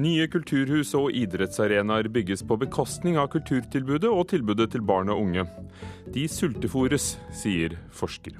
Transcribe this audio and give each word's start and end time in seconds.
Nye 0.00 0.24
kulturhus 0.24 0.94
og 0.96 1.12
idrettsarenaer 1.12 2.06
bygges 2.08 2.40
på 2.48 2.56
bekostning 2.56 3.18
av 3.20 3.26
kulturtilbudet 3.34 4.08
og 4.08 4.30
tilbudet 4.30 4.70
til 4.72 4.80
barn 4.88 5.12
og 5.12 5.20
unge. 5.20 5.44
De 6.14 6.22
sultefòres, 6.32 7.10
sier 7.36 7.76
forsker. 7.92 8.38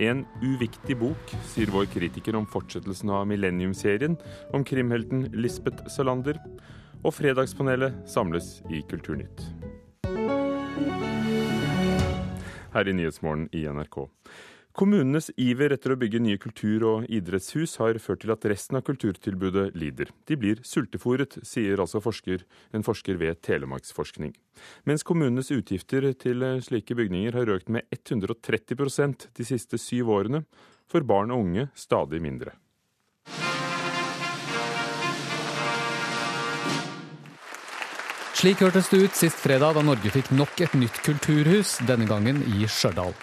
En 0.00 0.22
uviktig 0.40 0.96
bok, 0.96 1.34
sier 1.52 1.68
vår 1.74 1.90
kritiker 1.92 2.38
om 2.38 2.48
fortsettelsen 2.48 3.12
av 3.12 3.28
Millennium-serien 3.28 4.16
om 4.56 4.64
krimhelten 4.64 5.28
Lisbeth 5.36 5.84
Salander. 5.92 6.40
Og 7.04 7.12
Fredagspanelet 7.12 8.00
samles 8.08 8.62
i 8.72 8.80
Kulturnytt. 8.88 9.44
Her 12.72 12.88
i 12.88 12.96
Nyhetsmorgen 12.96 13.50
i 13.52 13.66
NRK. 13.68 14.06
Kommunenes 14.74 15.28
iver 15.38 15.70
etter 15.70 15.92
å 15.94 15.96
bygge 16.00 16.18
nye 16.18 16.38
kultur- 16.42 16.82
og 16.88 17.04
idrettshus 17.06 17.76
har 17.78 17.94
ført 18.02 18.24
til 18.24 18.32
at 18.34 18.42
resten 18.50 18.74
av 18.74 18.82
kulturtilbudet 18.82 19.68
lider. 19.78 20.08
De 20.26 20.34
blir 20.34 20.64
sultefòret, 20.66 21.36
sier 21.46 21.78
altså 21.78 22.00
forsker, 22.02 22.40
en 22.74 22.82
forsker 22.82 23.14
ved 23.20 23.38
Telemarksforskning. 23.46 24.32
Mens 24.82 25.06
kommunenes 25.06 25.52
utgifter 25.54 26.08
til 26.18 26.42
slike 26.66 26.96
bygninger 26.98 27.38
har 27.38 27.52
økt 27.54 27.70
med 27.70 27.86
130% 27.94 29.28
de 29.38 29.46
siste 29.46 29.78
syv 29.78 30.10
årene, 30.10 30.40
får 30.90 31.06
barn 31.06 31.30
og 31.30 31.44
unge 31.44 31.68
stadig 31.78 32.18
mindre. 32.24 32.56
Slik 38.34 38.58
hørtes 38.58 38.90
det 38.90 39.04
ut 39.06 39.14
sist 39.14 39.38
fredag 39.38 39.78
da 39.78 39.86
Norge 39.86 40.10
fikk 40.10 40.32
nok 40.34 40.64
et 40.66 40.74
nytt 40.74 40.98
kulturhus, 41.06 41.76
denne 41.86 42.10
gangen 42.10 42.42
i 42.58 42.66
Stjørdal. 42.66 43.14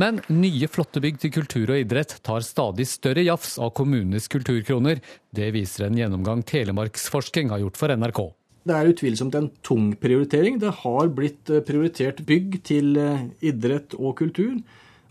Men 0.00 0.20
nye 0.32 0.68
flotte 0.70 1.02
bygg 1.04 1.20
til 1.22 1.34
kultur 1.34 1.72
og 1.74 1.82
idrett 1.82 2.16
tar 2.26 2.44
stadig 2.46 2.86
større 2.90 3.24
jafs 3.26 3.56
av 3.62 3.74
kommunenes 3.78 4.30
kulturkroner. 4.32 5.02
Det 5.34 5.50
viser 5.54 5.88
en 5.88 5.98
gjennomgang 5.98 6.44
Telemarksforsking 6.46 7.52
har 7.54 7.62
gjort 7.64 7.80
for 7.80 7.94
NRK. 7.94 8.22
Det 8.64 8.72
er 8.72 8.88
utvilsomt 8.94 9.34
en 9.36 9.50
tung 9.66 9.90
prioritering. 10.00 10.56
Det 10.62 10.72
har 10.80 11.10
blitt 11.12 11.50
eh, 11.52 11.64
prioritert 11.64 12.22
bygg 12.24 12.62
til 12.64 12.96
eh, 12.96 13.26
idrett 13.44 13.92
og 13.98 14.16
kultur. 14.22 14.56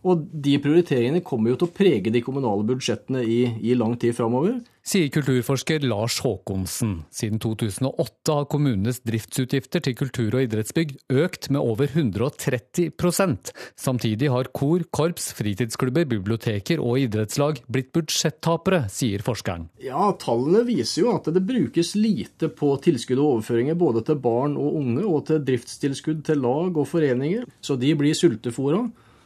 Og 0.04 0.28
de 0.44 0.58
prioriteringene 0.60 1.24
kommer 1.24 1.54
jo 1.54 1.62
til 1.62 1.70
å 1.70 1.76
prege 1.76 2.12
de 2.12 2.22
kommunale 2.24 2.66
budsjettene 2.68 3.24
i, 3.24 3.42
i 3.64 3.76
lang 3.80 3.96
tid 4.00 4.16
framover. 4.18 4.60
Sier 4.84 5.08
kulturforsker 5.16 5.86
Lars 5.88 6.18
Håkonsen. 6.26 7.06
Siden 7.08 7.40
2008 7.40 8.34
har 8.36 8.48
kommunenes 8.52 8.98
driftsutgifter 9.08 9.80
til 9.86 9.96
kultur- 9.96 10.36
og 10.36 10.44
idrettsbygg 10.44 10.92
økt 11.24 11.48
med 11.56 11.62
over 11.64 11.88
130% 11.88 13.54
Samtidig 13.80 14.28
har 14.34 14.50
kor, 14.52 14.84
korps, 14.92 15.30
fritidsklubber, 15.38 16.04
biblioteker 16.12 16.84
og 16.84 17.00
idrettslag 17.06 17.62
blitt 17.72 17.94
budsjettapere, 17.96 18.82
sier 18.92 19.24
forskeren. 19.24 19.70
Ja, 19.86 20.10
Tallene 20.20 20.66
viser 20.68 21.06
jo 21.06 21.14
at 21.16 21.32
det 21.32 21.46
brukes 21.48 21.94
lite 21.96 22.52
på 22.52 22.74
tilskudd 22.84 23.22
og 23.24 23.38
overføringer 23.38 23.80
både 23.80 24.04
til 24.10 24.20
barn 24.20 24.60
og 24.60 24.82
unge, 24.82 25.08
og 25.08 25.24
til 25.32 25.40
driftstilskudd 25.48 26.26
til 26.28 26.44
lag 26.44 26.76
og 26.76 26.92
foreninger. 26.92 27.48
Så 27.64 27.80
de 27.80 27.96
blir 27.96 28.20
sultefòra 28.20 28.84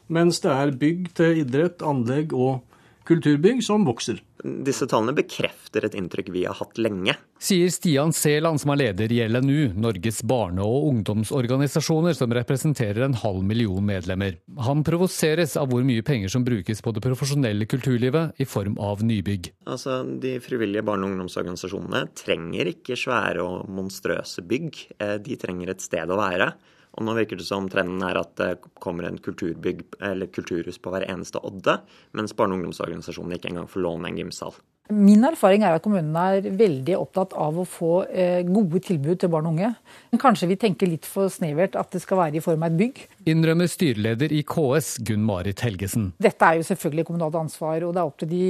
mens 0.07 0.41
det 0.43 0.53
er 0.53 0.73
bygg 0.79 1.11
til 1.17 1.43
idrett, 1.43 1.83
anlegg 1.85 2.33
og 2.33 2.63
kulturbygg 3.07 3.63
som 3.63 3.85
vokser. 3.87 4.19
Disse 4.43 4.85
tallene 4.89 5.15
bekrefter 5.17 5.87
et 5.87 5.95
inntrykk 5.97 6.29
vi 6.33 6.43
har 6.45 6.57
hatt 6.59 6.77
lenge. 6.79 7.15
Sier 7.41 7.71
Stian 7.73 8.13
Seland, 8.13 8.61
som 8.61 8.71
er 8.73 8.79
leder 8.81 9.13
i 9.13 9.19
LNU, 9.25 9.73
Norges 9.77 10.21
barne- 10.27 10.65
og 10.65 10.87
ungdomsorganisasjoner, 10.91 12.13
som 12.17 12.33
representerer 12.33 13.05
en 13.05 13.17
halv 13.17 13.43
million 13.45 13.83
medlemmer. 13.85 14.37
Han 14.67 14.83
provoseres 14.85 15.57
av 15.57 15.71
hvor 15.71 15.85
mye 15.87 16.05
penger 16.05 16.33
som 16.33 16.45
brukes 16.45 16.81
på 16.83 16.93
det 16.93 17.03
profesjonelle 17.05 17.67
kulturlivet 17.69 18.37
i 18.41 18.45
form 18.45 18.77
av 18.77 19.03
nybygg. 19.05 19.51
Altså, 19.65 20.03
De 20.17 20.37
frivillige 20.39 20.85
barne- 20.85 21.05
og 21.05 21.15
ungdomsorganisasjonene 21.15 22.07
trenger 22.17 22.73
ikke 22.73 22.97
svære 22.97 23.43
og 23.43 23.69
monstrøse 23.69 24.45
bygg. 24.45 24.87
Eh, 24.99 25.17
de 25.17 25.35
trenger 25.35 25.69
et 25.69 25.81
sted 25.81 26.09
å 26.09 26.17
være. 26.17 26.53
Og 26.97 27.05
nå 27.05 27.13
virker 27.13 27.37
det 27.37 27.45
som 27.45 27.67
trenden 27.69 28.01
er 28.05 28.17
at 28.17 28.33
det 28.39 28.49
kommer 28.81 29.05
en 29.05 29.19
kulturbygg 29.21 29.83
eller 30.01 30.31
kulturhus 30.33 30.79
på 30.81 30.93
hver 30.93 31.05
eneste 31.05 31.41
odde, 31.45 31.77
mens 32.17 32.33
barne- 32.33 32.57
og 32.57 32.63
ungdomsorganisasjonene 32.63 33.37
ikke 33.37 33.51
engang 33.53 33.69
får 33.69 33.85
låne 33.85 34.09
en 34.09 34.17
gymsal. 34.23 34.57
Min 34.87 35.25
erfaring 35.27 35.65
er 35.67 35.75
at 35.75 35.83
kommunene 35.83 36.21
er 36.37 36.45
veldig 36.55 36.93
opptatt 36.95 37.33
av 37.35 37.57
å 37.59 37.65
få 37.67 38.05
eh, 38.07 38.39
gode 38.47 38.79
tilbud 38.87 39.19
til 39.19 39.31
barn 39.33 39.49
og 39.49 39.57
unge. 39.57 39.73
Men 40.13 40.21
kanskje 40.21 40.47
vi 40.47 40.57
tenker 40.59 40.87
litt 40.87 41.07
for 41.07 41.31
snevert 41.33 41.75
at 41.79 41.91
det 41.91 41.99
skal 42.03 42.21
være 42.21 42.39
i 42.39 42.43
form 42.43 42.63
av 42.63 42.71
et 42.71 42.79
bygg. 42.79 43.01
Innrømmer 43.27 43.67
styreleder 43.67 44.31
i 44.31 44.39
KS 44.47 44.93
Gunn-Marit 45.09 45.65
Helgesen. 45.65 46.13
Dette 46.23 46.47
er 46.47 46.61
jo 46.61 46.67
selvfølgelig 46.69 47.07
kommunalt 47.09 47.35
ansvar, 47.35 47.83
og 47.83 47.93
det 47.97 48.03
er 48.03 48.11
opp 48.13 48.17
til 48.23 48.31
de 48.31 48.41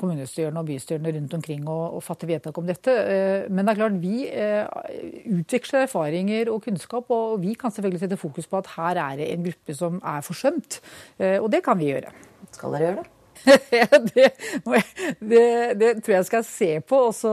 kommunestyrene 0.00 0.64
og 0.64 0.72
bystyrene 0.72 1.14
rundt 1.18 1.38
omkring 1.40 1.68
å, 1.68 1.78
å 1.98 2.02
fatte 2.04 2.30
vedtak 2.30 2.60
om 2.62 2.68
dette. 2.72 2.96
Eh, 2.96 3.48
men 3.52 3.66
det 3.66 3.76
er 3.76 3.82
klart, 3.82 4.02
vi 4.02 4.26
eh, 4.32 5.32
utveksler 5.36 5.90
erfaringer 5.90 6.52
og 6.54 6.64
kunnskap, 6.64 7.12
og 7.12 7.40
vi 7.44 7.56
kan 7.58 7.74
selvfølgelig 7.74 8.06
sette 8.06 8.20
fokus 8.20 8.48
på 8.48 8.62
at 8.62 8.76
her 8.78 9.04
er 9.10 9.20
det 9.20 9.32
en 9.34 9.48
gruppe 9.50 9.76
som 9.76 10.00
er 10.00 10.24
forsømt. 10.24 10.80
Og 11.42 11.50
det 11.52 11.60
kan 11.66 11.76
vi 11.78 11.92
gjøre. 11.92 12.14
Skal 12.52 12.72
dere 12.72 12.88
gjøre 12.88 13.02
det? 13.02 13.10
det, 14.14 14.28
det, 15.20 15.46
det, 15.80 15.90
tror 16.04 16.14
jeg 16.18 16.28
skal 16.28 16.46
se 16.46 16.70
på 16.86 17.00
og 17.08 17.16
så 17.16 17.32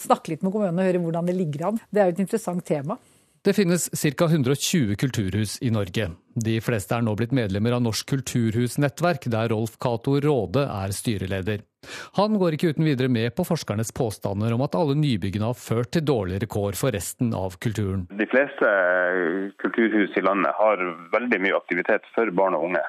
snakke 0.00 0.34
litt 0.34 0.44
med 0.44 0.54
kommunene 0.54 0.84
og 0.84 0.90
høre 0.90 1.02
hvordan 1.06 1.30
det 1.30 1.38
ligger 1.38 1.70
an. 1.70 1.80
Det 1.90 2.02
er 2.02 2.10
jo 2.10 2.16
et 2.16 2.24
interessant 2.26 2.66
tema. 2.66 2.98
Det 3.42 3.56
finnes 3.56 3.88
ca. 3.90 4.24
120 4.24 4.94
kulturhus 4.94 5.56
i 5.62 5.70
Norge. 5.74 6.04
De 6.44 6.60
fleste 6.62 6.94
er 6.94 7.02
nå 7.02 7.16
blitt 7.18 7.32
medlemmer 7.34 7.74
av 7.74 7.80
Norsk 7.82 8.06
kulturhusnettverk, 8.12 9.26
der 9.34 9.50
Rolf 9.50 9.74
Cato 9.82 10.14
Råde 10.22 10.62
er 10.70 10.94
styreleder. 10.94 11.64
Han 12.20 12.38
går 12.38 12.54
ikke 12.54 12.70
uten 12.70 12.86
videre 12.86 13.10
med 13.10 13.34
på 13.34 13.42
forskernes 13.42 13.90
påstander 13.98 14.54
om 14.54 14.62
at 14.62 14.78
alle 14.78 14.94
nybyggene 14.94 15.50
har 15.50 15.58
ført 15.58 15.90
til 15.96 16.06
dårligere 16.06 16.46
kår 16.46 16.78
for 16.78 16.94
resten 16.94 17.34
av 17.34 17.58
kulturen. 17.58 18.06
De 18.14 18.30
fleste 18.30 18.70
kulturhus 19.58 20.14
i 20.14 20.22
landet 20.22 20.54
har 20.62 20.86
veldig 21.10 21.42
mye 21.42 21.58
aktivitet 21.58 22.06
for 22.14 22.30
barn 22.38 22.54
og 22.54 22.70
unge. 22.70 22.84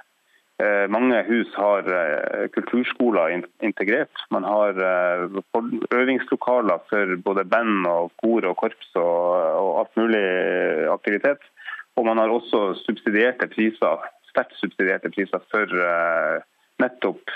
Eh, 0.62 0.86
mange 0.90 1.18
hus 1.26 1.50
har 1.58 1.88
eh, 1.90 2.46
kulturskoler 2.54 3.34
integrert. 3.66 4.22
Man 4.30 4.46
har 4.46 4.78
eh, 4.78 5.24
øvingslokaler 5.98 6.84
for 6.92 7.16
både 7.26 7.46
band, 7.50 7.88
og 7.90 8.12
kor 8.22 8.46
og 8.46 8.58
korps 8.62 8.92
og, 9.02 9.80
alt 9.82 9.98
mulig 9.98 10.24
aktivitet. 10.94 11.42
Og 11.98 12.06
man 12.06 12.22
har 12.22 12.30
også 12.30 12.76
subsidierte 12.86 13.50
priser, 13.50 14.06
sterkt 14.30 14.54
subsidierte 14.62 15.10
priser 15.14 15.42
for 15.52 15.74
nettopp 16.82 17.30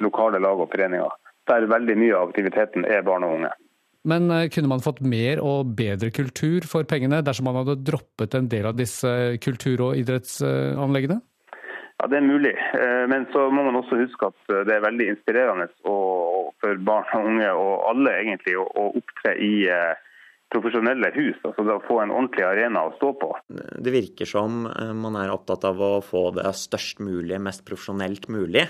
lokale 0.00 0.40
lag 0.40 0.62
og 0.64 0.70
foreninger. 0.72 1.10
Der 1.50 1.66
veldig 1.68 1.96
mye 2.00 2.14
av 2.16 2.30
aktiviteten 2.30 2.86
er 2.88 3.04
barn 3.04 3.26
og 3.28 3.34
unge. 3.36 3.50
Men 4.08 4.32
kunne 4.52 4.70
man 4.72 4.84
fått 4.84 5.02
mer 5.04 5.42
og 5.44 5.74
bedre 5.76 6.08
kultur 6.16 6.64
for 6.68 6.88
pengene 6.88 7.20
dersom 7.24 7.44
man 7.50 7.60
hadde 7.60 7.76
droppet 7.84 8.38
en 8.40 8.48
del 8.48 8.70
av 8.72 8.80
disse 8.80 9.12
kultur- 9.44 9.84
og 9.90 10.00
idrettsanleggene? 10.00 11.20
Ja, 12.02 12.08
Det 12.08 12.16
er 12.18 12.26
mulig. 12.26 12.54
Eh, 12.54 13.04
men 13.10 13.26
så 13.32 13.46
må 13.54 13.62
man 13.66 13.78
også 13.78 13.98
huske 14.00 14.30
at 14.32 14.50
eh, 14.52 14.64
det 14.66 14.76
er 14.76 14.86
veldig 14.86 15.12
inspirerende 15.14 15.68
for 15.84 16.80
barn 16.86 17.06
og 17.14 17.28
unge 17.30 17.52
og 17.54 17.86
alle 17.90 18.16
egentlig 18.22 18.56
å 18.58 18.90
opptre 18.98 19.34
i 19.38 19.52
eh, 19.70 19.94
profesjonelle 20.54 21.10
hus. 21.14 21.38
altså 21.46 21.64
Å 21.64 21.82
få 21.86 22.00
en 22.02 22.12
ordentlig 22.14 22.44
arena 22.46 22.84
å 22.86 22.94
stå 22.96 23.12
på. 23.18 23.30
Det 23.48 23.94
virker 23.94 24.28
som 24.28 24.66
man 25.00 25.18
er 25.18 25.32
opptatt 25.34 25.66
av 25.66 25.80
å 25.82 25.92
få 26.04 26.28
det 26.36 26.46
størst 26.58 27.02
mulig, 27.02 27.40
mest 27.42 27.64
profesjonelt 27.66 28.28
mulig. 28.30 28.66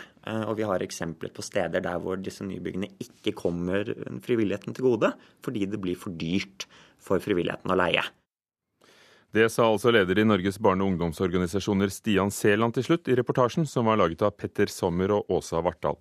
Og 0.49 0.55
vi 0.57 0.65
har 0.65 0.85
eksempler 0.85 1.35
på 1.35 1.45
steder 1.45 1.85
der 1.85 2.01
hvor 2.01 2.17
disse 2.17 2.47
nybyggene 2.47 2.89
ikke 3.05 3.35
kommer 3.37 3.91
frivilligheten 4.25 4.73
til 4.73 4.89
gode, 4.95 5.13
fordi 5.45 5.69
det 5.69 5.83
blir 5.83 6.01
for 6.01 6.17
dyrt 6.17 6.65
for 7.05 7.21
frivilligheten 7.21 7.75
å 7.75 7.81
leie. 7.83 8.07
Det 9.35 9.49
sa 9.51 9.65
altså 9.67 9.91
leder 9.91 10.21
i 10.21 10.25
Norges 10.25 10.61
barne- 10.63 10.85
og 10.85 10.93
ungdomsorganisasjoner 10.93 11.91
Stian 11.91 12.31
Seland 12.31 12.77
til 12.77 12.85
slutt, 12.87 13.09
i 13.11 13.17
reportasjen 13.19 13.67
som 13.67 13.89
var 13.91 13.99
laget 13.99 14.23
av 14.23 14.37
Petter 14.39 14.71
Sommer 14.71 15.11
og 15.17 15.27
Åsa 15.27 15.59
Vartdal. 15.59 15.99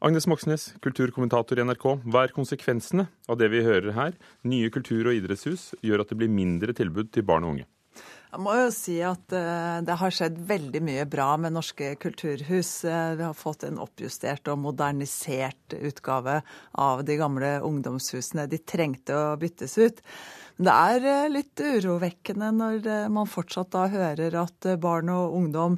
Agnes 0.00 0.24
Moxnes, 0.26 0.70
kulturkommentator 0.80 1.60
i 1.60 1.66
NRK. 1.68 1.84
Hva 2.08 2.22
er 2.24 2.32
konsekvensene 2.32 3.10
av 3.28 3.36
det 3.36 3.50
vi 3.52 3.60
hører 3.66 3.92
her? 3.92 4.16
Nye 4.48 4.72
kultur- 4.72 5.10
og 5.10 5.18
idrettshus 5.18 5.74
gjør 5.84 6.00
at 6.00 6.14
det 6.14 6.16
blir 6.22 6.32
mindre 6.32 6.72
tilbud 6.72 7.12
til 7.12 7.28
barn 7.28 7.44
og 7.44 7.52
unge. 7.58 7.68
Jeg 8.32 8.40
må 8.40 8.52
jo 8.56 8.68
si 8.72 8.94
at 9.04 9.34
eh, 9.36 9.82
det 9.84 9.94
har 10.00 10.14
skjedd 10.16 10.38
veldig 10.48 10.80
mye 10.86 11.02
bra 11.04 11.34
med 11.36 11.52
norske 11.52 11.90
kulturhus. 12.00 12.70
Eh, 12.88 13.10
vi 13.18 13.26
har 13.26 13.36
fått 13.36 13.66
en 13.68 13.76
oppjustert 13.82 14.48
og 14.48 14.62
modernisert 14.62 15.76
utgave 15.76 16.38
av 16.80 17.02
de 17.04 17.18
gamle 17.20 17.50
ungdomshusene. 17.68 18.46
De 18.48 18.56
trengte 18.56 19.18
å 19.18 19.34
byttes 19.36 19.76
ut. 19.76 20.00
Det 20.56 20.78
er 20.94 21.08
eh, 21.10 21.28
litt 21.34 21.60
urovekkende 21.60 22.48
når 22.56 22.88
man 23.12 23.28
fortsatt 23.28 23.74
da 23.76 23.84
hører 23.92 24.40
at 24.46 24.70
barn 24.80 25.12
og 25.12 25.36
ungdom 25.36 25.76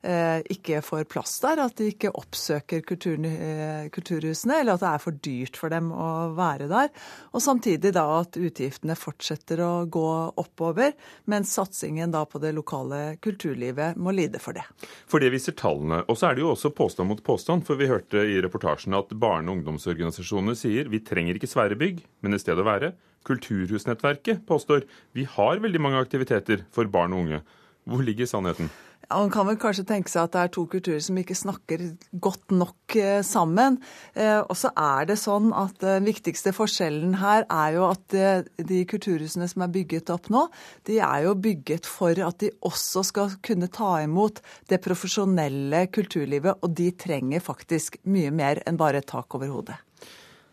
ikke 0.00 0.80
får 0.80 1.04
plass 1.12 1.34
der, 1.42 1.60
at 1.60 1.76
de 1.76 1.90
ikke 1.92 2.12
oppsøker 2.16 2.80
kultur, 2.88 3.18
eh, 3.26 3.88
kulturhusene, 3.92 4.60
eller 4.62 4.78
at 4.78 4.80
det 4.80 4.88
er 4.88 5.02
for 5.02 5.18
dyrt 5.26 5.58
for 5.60 5.68
dem 5.68 5.90
å 5.92 6.32
være 6.36 6.68
der. 6.70 6.88
Og 7.34 7.44
samtidig 7.44 7.92
da 7.92 8.06
at 8.22 8.38
utgiftene 8.40 8.96
fortsetter 8.96 9.60
å 9.60 9.84
gå 9.84 10.08
oppover, 10.40 10.94
mens 11.26 11.52
satsingen 11.52 12.14
da 12.14 12.24
på 12.24 12.40
det 12.40 12.54
lokale 12.56 13.18
kulturlivet 13.20 14.00
må 14.00 14.14
lide 14.16 14.40
for 14.40 14.56
det. 14.56 14.64
For 15.10 15.20
det 15.20 15.32
viser 15.34 15.52
tallene. 15.52 16.02
Og 16.08 16.16
så 16.16 16.30
er 16.30 16.38
det 16.38 16.46
jo 16.46 16.54
også 16.54 16.72
påstand 16.72 17.12
mot 17.12 17.22
påstand, 17.22 17.66
for 17.68 17.76
vi 17.76 17.90
hørte 17.90 18.24
i 18.24 18.40
reportasjen 18.40 18.96
at 18.96 19.12
barne- 19.12 19.50
og 19.50 19.60
ungdomsorganisasjonene 19.60 20.56
sier 20.56 20.88
vi 20.88 21.04
trenger 21.04 21.36
ikke 21.36 21.50
svære 21.50 21.76
bygg, 21.76 22.04
men 22.24 22.34
et 22.34 22.40
sted 22.40 22.56
å 22.56 22.64
være. 22.64 22.94
Kulturhusnettverket 23.28 24.46
påstår 24.48 24.86
vi 25.12 25.26
har 25.28 25.60
veldig 25.60 25.80
mange 25.80 26.00
aktiviteter 26.00 26.64
for 26.72 26.88
barn 26.88 27.12
og 27.12 27.26
unge. 27.26 27.42
Hvor 27.84 28.04
ligger 28.04 28.28
sannheten? 28.28 28.70
Man 29.10 29.30
kan 29.34 29.48
vel 29.48 29.58
kanskje 29.58 29.84
tenke 29.88 30.10
seg 30.12 30.28
at 30.28 30.34
det 30.34 30.42
er 30.42 30.52
to 30.54 30.64
kulturer 30.70 31.00
som 31.02 31.18
ikke 31.18 31.34
snakker 31.34 31.82
godt 32.22 32.54
nok 32.54 32.96
eh, 32.98 33.20
sammen. 33.26 33.80
Eh, 34.14 34.38
og 34.38 34.54
så 34.58 34.70
er 34.78 35.08
det 35.10 35.18
sånn 35.18 35.48
at 35.56 35.80
den 35.82 36.06
viktigste 36.06 36.52
forskjellen 36.54 37.16
her 37.18 37.46
er 37.50 37.74
jo 37.74 37.88
at 37.88 38.16
eh, 38.16 38.44
de 38.70 38.82
kulturhusene 38.90 39.48
som 39.50 39.66
er 39.66 39.72
bygget 39.74 40.12
opp 40.14 40.30
nå, 40.30 40.44
de 40.86 41.00
er 41.02 41.24
jo 41.26 41.34
bygget 41.34 41.88
for 41.90 42.14
at 42.26 42.38
de 42.42 42.52
også 42.66 43.02
skal 43.10 43.34
kunne 43.42 43.70
ta 43.74 43.96
imot 44.04 44.38
det 44.70 44.78
profesjonelle 44.84 45.86
kulturlivet. 45.90 46.62
Og 46.62 46.76
de 46.78 46.92
trenger 46.94 47.42
faktisk 47.42 47.98
mye 48.06 48.30
mer 48.30 48.62
enn 48.66 48.78
bare 48.78 49.02
et 49.02 49.10
tak 49.10 49.34
over 49.34 49.50
hodet. 49.50 49.80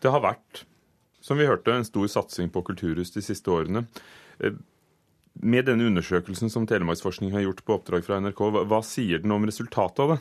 Det 0.02 0.10
har 0.10 0.22
vært 0.22 0.66
som 1.28 1.36
vi 1.36 1.46
hørte, 1.46 1.74
en 1.74 1.84
stor 1.84 2.06
satsing 2.08 2.48
på 2.48 2.62
kulturhus 2.64 3.10
de 3.12 3.20
siste 3.20 3.52
årene. 3.52 3.84
Eh, 5.38 5.44
med 5.46 5.68
denne 5.68 5.86
undersøkelsen 5.86 6.50
som 6.50 6.66
Telemarksforskning 6.66 7.32
har 7.32 7.46
gjort 7.46 7.64
på 7.64 7.78
oppdrag 7.78 8.04
fra 8.06 8.20
NRK, 8.20 8.40
hva, 8.50 8.64
hva 8.68 8.82
sier 8.86 9.22
den 9.22 9.32
om 9.32 9.46
resultatet 9.46 10.04
av 10.04 10.16
det? 10.16 10.20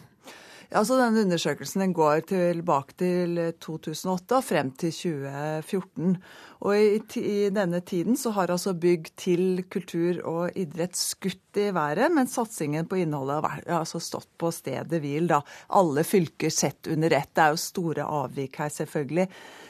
Ja, 0.67 0.81
så 0.83 0.97
denne 0.99 1.21
Undersøkelsen 1.23 1.79
den 1.79 1.93
går 1.95 2.25
tilbake 2.27 2.97
til 2.99 3.37
2008 3.63 4.35
og 4.35 4.43
frem 4.43 4.73
til 4.75 4.91
2014. 4.91 6.17
Og 6.65 6.77
i, 6.77 7.01
i, 7.21 7.50
denne 7.54 7.81
tiden 7.86 8.18
så 8.18 8.33
har 8.38 8.54
altså 8.54 8.74
bygg 8.77 9.12
til 9.19 9.63
kultur 9.69 10.21
og 10.25 10.57
idrett 10.57 10.98
skutt 10.98 11.59
i 11.62 11.69
været, 11.74 12.12
mens 12.13 12.36
satsingen 12.38 12.88
på 12.89 13.00
innholdet 13.01 13.44
har 13.44 13.63
altså 13.81 14.01
stått 14.04 14.30
på 14.38 14.51
stedet 14.54 15.01
hvil. 15.04 15.30
da. 15.30 15.42
Alle 15.77 16.06
fylker 16.07 16.54
sett 16.54 16.89
under 16.92 17.13
ett. 17.18 17.33
Det 17.33 17.45
er 17.45 17.56
jo 17.56 17.62
store 17.62 18.09
avvik 18.24 18.62
her, 18.62 18.74
selvfølgelig. 18.74 19.27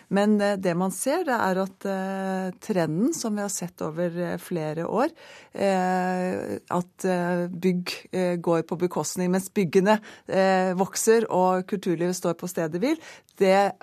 Men 0.07 0.42
eh, 0.42 0.56
det 0.57 0.74
man 0.80 0.94
ser, 0.95 1.25
det 1.28 1.36
er 1.36 1.62
at 1.63 1.88
eh, 1.92 2.50
trenden 2.63 3.13
som 3.16 3.36
vi 3.36 3.44
har 3.44 3.51
sett 3.51 3.83
over 3.86 4.19
eh, 4.24 4.38
flere 4.42 4.88
år, 4.88 5.12
at 5.57 7.06
bygg 7.50 7.94
går 8.45 8.66
på 8.69 8.75
bekostning 8.78 9.31
mens 9.33 9.48
byggene 9.50 9.95
vokser 10.78 11.25
og 11.33 11.66
kulturlivet 11.72 12.13
står 12.19 12.36
på 12.38 12.50
stedet 12.51 12.81
hvil, 12.83 13.00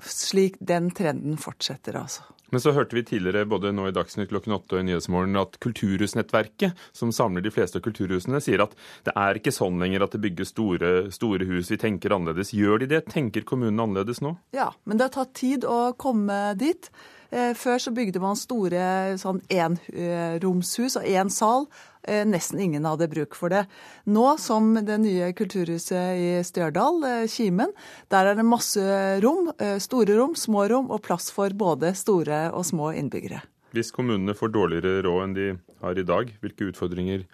slik 0.06 0.60
den 0.62 0.92
trenden 0.94 1.40
fortsetter, 1.40 1.98
altså. 1.98 2.33
Men 2.54 2.62
så 2.62 2.70
hørte 2.70 2.94
vi 2.94 3.02
tidligere 3.02 3.48
både 3.50 3.72
nå 3.74 3.88
i 3.90 3.92
Dagsnytt 3.94 4.28
klokken 4.30 4.52
åtte 4.54 4.76
og 4.76 4.84
i 4.84 4.86
Nyhetsmorgen 4.86 5.34
at 5.40 5.56
Kulturhusnettverket, 5.64 6.78
som 6.94 7.10
samler 7.10 7.42
de 7.42 7.50
fleste 7.50 7.80
av 7.80 7.82
kulturhusene, 7.82 8.38
sier 8.44 8.62
at 8.62 8.76
det 9.08 9.14
er 9.18 9.40
ikke 9.40 9.50
sånn 9.56 9.82
lenger 9.82 10.04
at 10.06 10.14
det 10.14 10.20
bygges 10.22 10.52
store, 10.54 10.92
store 11.10 11.48
hus, 11.50 11.72
vi 11.74 11.80
tenker 11.82 12.14
annerledes. 12.14 12.52
Gjør 12.54 12.84
de 12.84 12.92
det? 12.92 13.00
Tenker 13.10 13.42
kommunene 13.48 13.88
annerledes 13.88 14.22
nå? 14.22 14.36
Ja, 14.54 14.68
men 14.86 15.00
det 15.00 15.08
har 15.08 15.16
tatt 15.16 15.34
tid 15.40 15.66
å 15.66 15.80
komme 15.98 16.38
dit. 16.60 16.92
Eh, 17.34 17.50
før 17.58 17.80
så 17.82 17.90
bygde 17.94 18.20
man 18.22 18.38
store 18.38 19.16
sånn 19.18 19.40
enromshus 19.50 20.94
og 21.00 21.06
én 21.08 21.32
sal. 21.34 21.66
Eh, 22.06 22.22
nesten 22.28 22.60
ingen 22.62 22.86
hadde 22.86 23.08
bruk 23.10 23.34
for 23.34 23.50
det. 23.50 23.64
Nå, 24.06 24.26
som 24.38 24.74
det 24.76 25.00
nye 25.02 25.32
kulturhuset 25.34 26.20
i 26.20 26.28
Stjørdal, 26.46 27.00
eh, 27.08 27.26
Kimen, 27.26 27.72
der 28.12 28.30
er 28.30 28.38
det 28.38 28.46
masse 28.46 28.84
rom. 29.24 29.50
Store 29.82 30.14
rom, 30.14 30.36
små 30.38 30.68
rom 30.70 30.92
og 30.94 31.02
plass 31.02 31.30
for 31.34 31.50
både 31.50 31.94
store 31.98 32.52
og 32.52 32.64
små 32.64 32.92
innbyggere. 32.94 33.42
Hvis 33.74 33.90
kommunene 33.90 34.36
får 34.38 34.54
dårligere 34.54 35.02
råd 35.02 35.24
enn 35.24 35.34
de 35.34 35.48
har 35.82 35.98
i 35.98 36.06
dag, 36.06 36.30
hvilke 36.40 36.70
utfordringer 36.70 37.24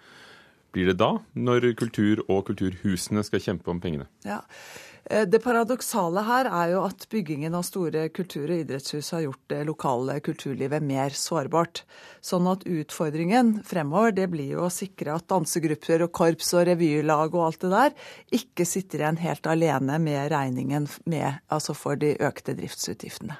blir 0.73 0.87
det 0.87 0.97
da, 0.97 1.19
når 1.35 1.75
kultur- 1.75 2.23
og 2.27 2.47
kulturhusene 2.47 3.21
skal 3.23 3.43
kjempe 3.43 3.69
om 3.69 3.79
pengene? 3.83 4.07
Ja, 4.25 4.39
Eh, 4.41 4.90
det 5.27 5.41
paradoksale 5.43 6.21
her 6.23 6.47
er 6.47 6.71
jo 6.71 6.83
at 6.87 7.03
byggingen 7.11 7.55
av 7.57 7.65
store 7.67 8.05
kultur- 8.15 8.47
og 8.47 8.63
idrettshus 8.63 9.11
har 9.15 9.25
gjort 9.25 9.43
det 9.51 9.59
lokale 9.67 10.15
kulturlivet 10.23 10.83
mer 10.85 11.15
sårbart. 11.17 11.83
Sånn 12.23 12.47
at 12.51 12.63
utfordringen 12.69 13.57
fremover 13.67 14.15
det 14.15 14.29
blir 14.31 14.55
jo 14.55 14.65
å 14.67 14.71
sikre 14.71 15.17
at 15.17 15.27
dansegrupper 15.31 16.05
og 16.07 16.13
korps 16.15 16.53
og 16.55 16.65
revylag 16.71 17.35
og 17.35 17.45
alt 17.49 17.65
det 17.65 17.73
der 17.75 17.95
ikke 18.41 18.67
sitter 18.69 19.03
igjen 19.03 19.21
helt 19.25 19.51
alene 19.51 19.99
med 19.99 20.31
regningen 20.31 20.87
med, 21.03 21.41
altså 21.51 21.75
for 21.75 21.99
de 21.99 22.15
økte 22.21 22.55
driftsutgiftene. 22.57 23.39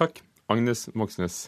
Takk, 0.00 0.24
Agnes 0.50 0.88
Moxnes. 0.98 1.44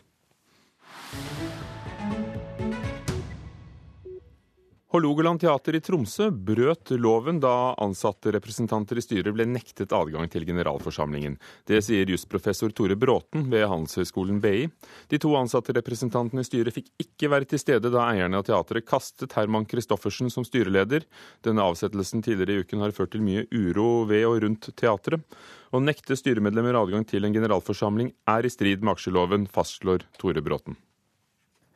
Hålogaland 4.94 5.40
teater 5.40 5.74
i 5.74 5.80
Tromsø 5.82 6.28
brøt 6.30 6.92
loven 6.94 7.40
da 7.42 7.74
ansatte 7.82 8.30
representanter 8.30 9.00
i 9.00 9.02
styret 9.02 9.34
ble 9.34 9.42
nektet 9.50 9.90
adgang 9.90 10.30
til 10.30 10.46
generalforsamlingen. 10.46 11.34
Det 11.66 11.80
sier 11.82 12.06
jusprofessor 12.06 12.70
Tore 12.70 12.94
Bråten 12.94 13.48
ved 13.50 13.66
Handelshøyskolen 13.66 14.38
BI. 14.44 14.68
De 15.10 15.18
to 15.18 15.34
ansatte 15.34 15.74
representantene 15.74 16.46
i 16.46 16.46
styret 16.46 16.78
fikk 16.78 16.92
ikke 17.02 17.32
være 17.34 17.50
til 17.50 17.64
stede 17.64 17.90
da 17.90 18.06
eierne 18.12 18.38
av 18.38 18.46
teatret 18.46 18.86
kastet 18.86 19.34
Herman 19.34 19.66
Christoffersen 19.66 20.30
som 20.30 20.46
styreleder. 20.46 21.02
Denne 21.42 21.66
avsettelsen 21.66 22.22
tidligere 22.22 22.60
i 22.60 22.62
uken 22.62 22.86
har 22.86 22.94
ført 22.94 23.16
til 23.16 23.26
mye 23.26 23.48
uro 23.50 24.04
ved 24.06 24.22
og 24.30 24.38
rundt 24.46 24.70
teatret. 24.78 25.26
Å 25.74 25.82
nekte 25.82 26.14
styremedlemmer 26.14 26.78
adgang 26.78 27.02
til 27.10 27.26
en 27.26 27.34
generalforsamling 27.34 28.14
er 28.30 28.46
i 28.46 28.54
strid 28.54 28.86
med 28.86 28.94
aksjeloven, 28.94 29.50
fastslår 29.50 30.06
Tore 30.22 30.46
Bråten. 30.46 30.78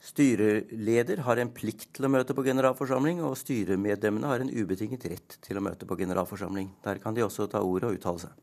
Styreleder 0.00 1.20
har 1.26 1.36
en 1.36 1.50
plikt 1.52 1.90
til 1.96 2.06
å 2.06 2.10
møte 2.12 2.32
på 2.36 2.44
generalforsamling, 2.46 3.20
og 3.20 3.36
styremedlemmene 3.36 4.30
har 4.30 4.40
en 4.40 4.52
ubetinget 4.52 5.04
rett 5.12 5.36
til 5.44 5.60
å 5.60 5.64
møte 5.64 5.84
på 5.88 5.98
generalforsamling. 6.00 6.70
Der 6.86 7.02
kan 7.02 7.16
de 7.16 7.26
også 7.26 7.50
ta 7.52 7.60
ordet 7.60 7.90
og 7.90 7.98
uttale 7.98 8.22
seg. 8.24 8.38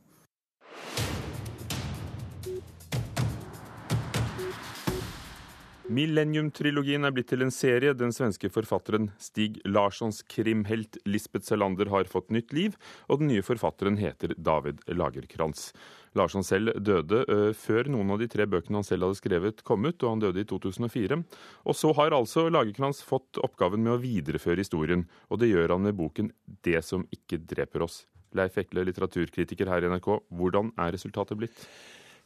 Millennium-trilogien 5.88 7.08
er 7.08 7.14
blitt 7.16 7.30
til 7.32 7.46
en 7.46 7.54
serie. 7.54 7.94
Den 7.96 8.12
svenske 8.12 8.50
forfatteren 8.52 9.08
Stig 9.24 9.62
Larssons 9.64 10.20
krimhelt 10.28 10.98
Lisbeth 11.08 11.48
Salander 11.48 11.88
har 11.94 12.10
fått 12.12 12.34
nytt 12.36 12.52
liv, 12.56 12.76
og 13.08 13.22
den 13.22 13.32
nye 13.32 13.46
forfatteren 13.46 13.96
heter 14.00 14.34
David 14.36 14.84
Lagerkrantz. 14.92 15.70
Larsson 16.18 16.44
selv 16.44 16.76
døde 16.84 17.22
uh, 17.32 17.54
før 17.56 17.88
noen 17.94 18.12
av 18.12 18.20
de 18.20 18.28
tre 18.32 18.48
bøkene 18.50 18.82
han 18.82 18.88
selv 18.88 19.08
hadde 19.08 19.20
skrevet 19.22 19.64
kom 19.68 19.88
ut, 19.88 19.96
og 20.02 20.12
han 20.12 20.26
døde 20.26 20.44
i 20.44 20.50
2004. 20.50 21.22
Og 21.64 21.80
så 21.80 21.94
har 21.96 22.16
altså 22.18 22.50
Lagerkrantz 22.52 23.00
fått 23.08 23.40
oppgaven 23.40 23.86
med 23.86 23.96
å 23.96 24.02
videreføre 24.04 24.64
historien, 24.66 25.08
og 25.32 25.40
det 25.40 25.54
gjør 25.54 25.78
han 25.78 25.88
med 25.88 25.96
boken 25.96 26.34
'Det 26.68 26.84
som 26.84 27.08
ikke 27.14 27.40
dreper 27.48 27.88
oss'. 27.88 28.04
Leif 28.36 28.58
Ekle, 28.60 28.84
litteraturkritiker 28.84 29.70
her 29.72 29.86
i 29.86 29.88
NRK, 29.88 30.20
hvordan 30.36 30.74
er 30.78 30.92
resultatet 30.92 31.40
blitt? 31.40 31.56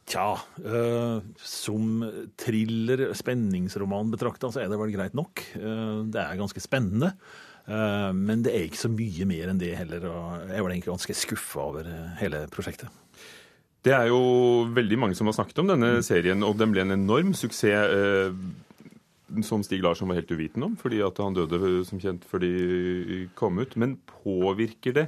Tja, 0.08 0.34
uh, 0.66 1.22
som 1.38 2.02
thriller, 2.40 3.04
spenningsroman 3.16 4.10
betrakta, 4.12 4.50
så 4.50 4.64
er 4.64 4.70
det 4.70 4.78
vel 4.80 4.94
greit 4.94 5.14
nok. 5.16 5.44
Uh, 5.54 6.02
det 6.10 6.18
er 6.20 6.40
ganske 6.40 6.62
spennende. 6.62 7.12
Uh, 7.68 8.10
men 8.16 8.42
det 8.42 8.50
er 8.52 8.66
ikke 8.66 8.82
så 8.82 8.90
mye 8.90 9.28
mer 9.30 9.52
enn 9.52 9.60
det 9.60 9.76
heller, 9.78 10.08
og 10.10 10.50
jeg 10.50 10.64
var 10.64 10.74
egentlig 10.74 10.90
ganske 10.90 11.16
skuffa 11.16 11.68
over 11.70 11.92
hele 12.18 12.42
prosjektet. 12.52 12.90
Det 13.82 13.94
er 13.94 14.10
jo 14.10 14.20
veldig 14.74 14.98
mange 14.98 15.18
som 15.18 15.30
har 15.30 15.38
snakket 15.38 15.62
om 15.62 15.70
denne 15.70 15.94
serien, 16.06 16.42
og 16.46 16.58
den 16.58 16.74
ble 16.74 16.84
en 16.84 16.94
enorm 16.94 17.32
suksess. 17.34 18.34
Som 19.46 19.62
Stig 19.64 19.80
Larsson 19.80 20.10
var 20.10 20.18
helt 20.18 20.30
uviten 20.30 20.62
om, 20.66 20.74
fordi 20.76 20.98
at 21.02 21.16
han 21.22 21.34
døde 21.34 21.80
som 21.88 21.98
kjent 22.02 22.26
før 22.28 22.42
de 22.44 23.22
kom 23.38 23.56
ut. 23.62 23.74
Men 23.80 23.96
påvirker 24.22 24.98
det 24.98 25.06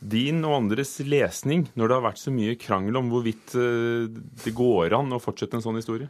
din 0.00 0.40
og 0.48 0.56
andres 0.56 0.96
lesning 1.04 1.66
når 1.76 1.88
det 1.88 1.96
har 1.96 2.06
vært 2.08 2.20
så 2.22 2.32
mye 2.34 2.58
krangel 2.60 2.98
om 3.00 3.10
hvorvidt 3.12 3.56
eh, 3.60 4.06
det 4.44 4.54
går 4.56 4.96
an 4.96 5.16
å 5.16 5.20
fortsette 5.22 5.58
en 5.58 5.64
sånn 5.64 5.80
historie? 5.80 6.08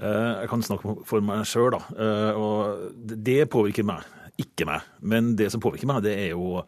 Eh, 0.00 0.30
jeg 0.42 0.50
kan 0.50 0.64
snakke 0.64 0.96
for 1.08 1.24
meg 1.24 1.44
sjøl, 1.48 1.70
da. 1.76 1.82
Eh, 1.94 2.40
og 2.40 3.04
det 3.04 3.42
påvirker 3.52 3.86
meg, 3.86 4.06
ikke 4.40 4.66
meg. 4.68 4.86
Men 5.02 5.34
det 5.38 5.50
som 5.54 5.62
påvirker 5.62 5.90
meg, 5.90 6.02
det 6.06 6.16
er 6.26 6.32
jo 6.32 6.60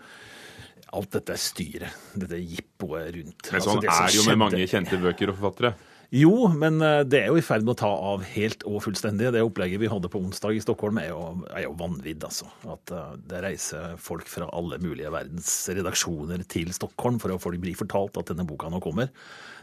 alt 0.92 1.14
dette 1.16 1.38
styret, 1.40 2.02
dette 2.20 2.38
jippoet 2.40 3.14
rundt. 3.16 3.48
Men 3.48 3.64
sånn 3.64 3.80
altså, 3.80 4.04
er 4.04 4.18
jo 4.18 4.26
med 4.28 4.40
mange 4.42 4.68
kjente 4.68 5.00
bøker 5.00 5.32
og 5.32 5.38
forfattere. 5.40 5.72
Jo, 6.12 6.44
men 6.52 6.76
eh, 6.84 7.02
det 7.08 7.22
er 7.22 7.30
jo 7.32 7.38
i 7.40 7.44
ferd 7.44 7.64
med 7.64 7.72
å 7.72 7.80
ta 7.80 7.88
av 7.88 8.24
helt 8.34 8.66
og 8.68 8.82
fullstendig. 8.84 9.30
Det 9.32 9.40
opplegget 9.40 9.80
vi 9.80 9.88
hadde 9.88 10.10
på 10.12 10.20
onsdag 10.20 10.58
i 10.58 10.60
Stockholm 10.60 11.00
er 11.00 11.08
jo, 11.08 11.22
er 11.48 11.64
jo 11.64 11.72
vanvidd, 11.80 12.26
altså. 12.28 12.50
At 12.68 12.92
uh, 12.92 13.14
det 13.16 13.40
reiser 13.40 13.94
folk 13.96 14.28
fra 14.28 14.50
alle 14.52 14.76
mulige 14.82 15.12
verdens 15.14 15.48
redaksjoner 15.72 16.44
til 16.52 16.74
Stockholm 16.76 17.16
for 17.22 17.32
å 17.32 17.40
få 17.40 17.54
bli 17.56 17.72
fortalt 17.78 18.20
at 18.20 18.34
denne 18.34 18.44
boka 18.48 18.68
nå 18.68 18.82
kommer. 18.84 19.08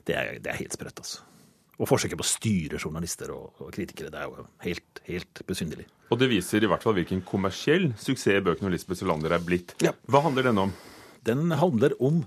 Det 0.10 0.18
er, 0.18 0.40
det 0.42 0.50
er 0.50 0.60
helt 0.64 0.74
sprøtt, 0.74 1.04
altså. 1.04 1.22
Og 1.78 1.88
forsøket 1.88 2.18
på 2.18 2.26
å 2.26 2.32
styre 2.32 2.82
journalister 2.82 3.30
og, 3.32 3.54
og, 3.62 3.70
kritikere, 3.76 4.10
det 4.12 4.20
er 4.20 4.34
jo 4.34 4.50
helt, 4.66 5.06
helt 5.06 5.46
besynderlig. 5.48 5.86
Og 6.10 6.18
det 6.18 6.34
viser 6.34 6.66
i 6.66 6.74
hvert 6.74 6.84
fall 6.84 6.98
hvilken 6.98 7.22
kommersiell 7.30 7.92
suksess 8.02 8.42
bøkene 8.44 8.72
om 8.72 8.74
Lisbeth 8.74 9.04
Solander 9.04 9.38
er 9.38 9.46
blitt. 9.46 9.78
Ja. 9.86 9.94
Hva 10.10 10.26
handler 10.26 10.50
denne 10.50 10.66
om? 10.66 10.74
Den 11.30 11.54
handler 11.62 11.94
om 12.02 12.24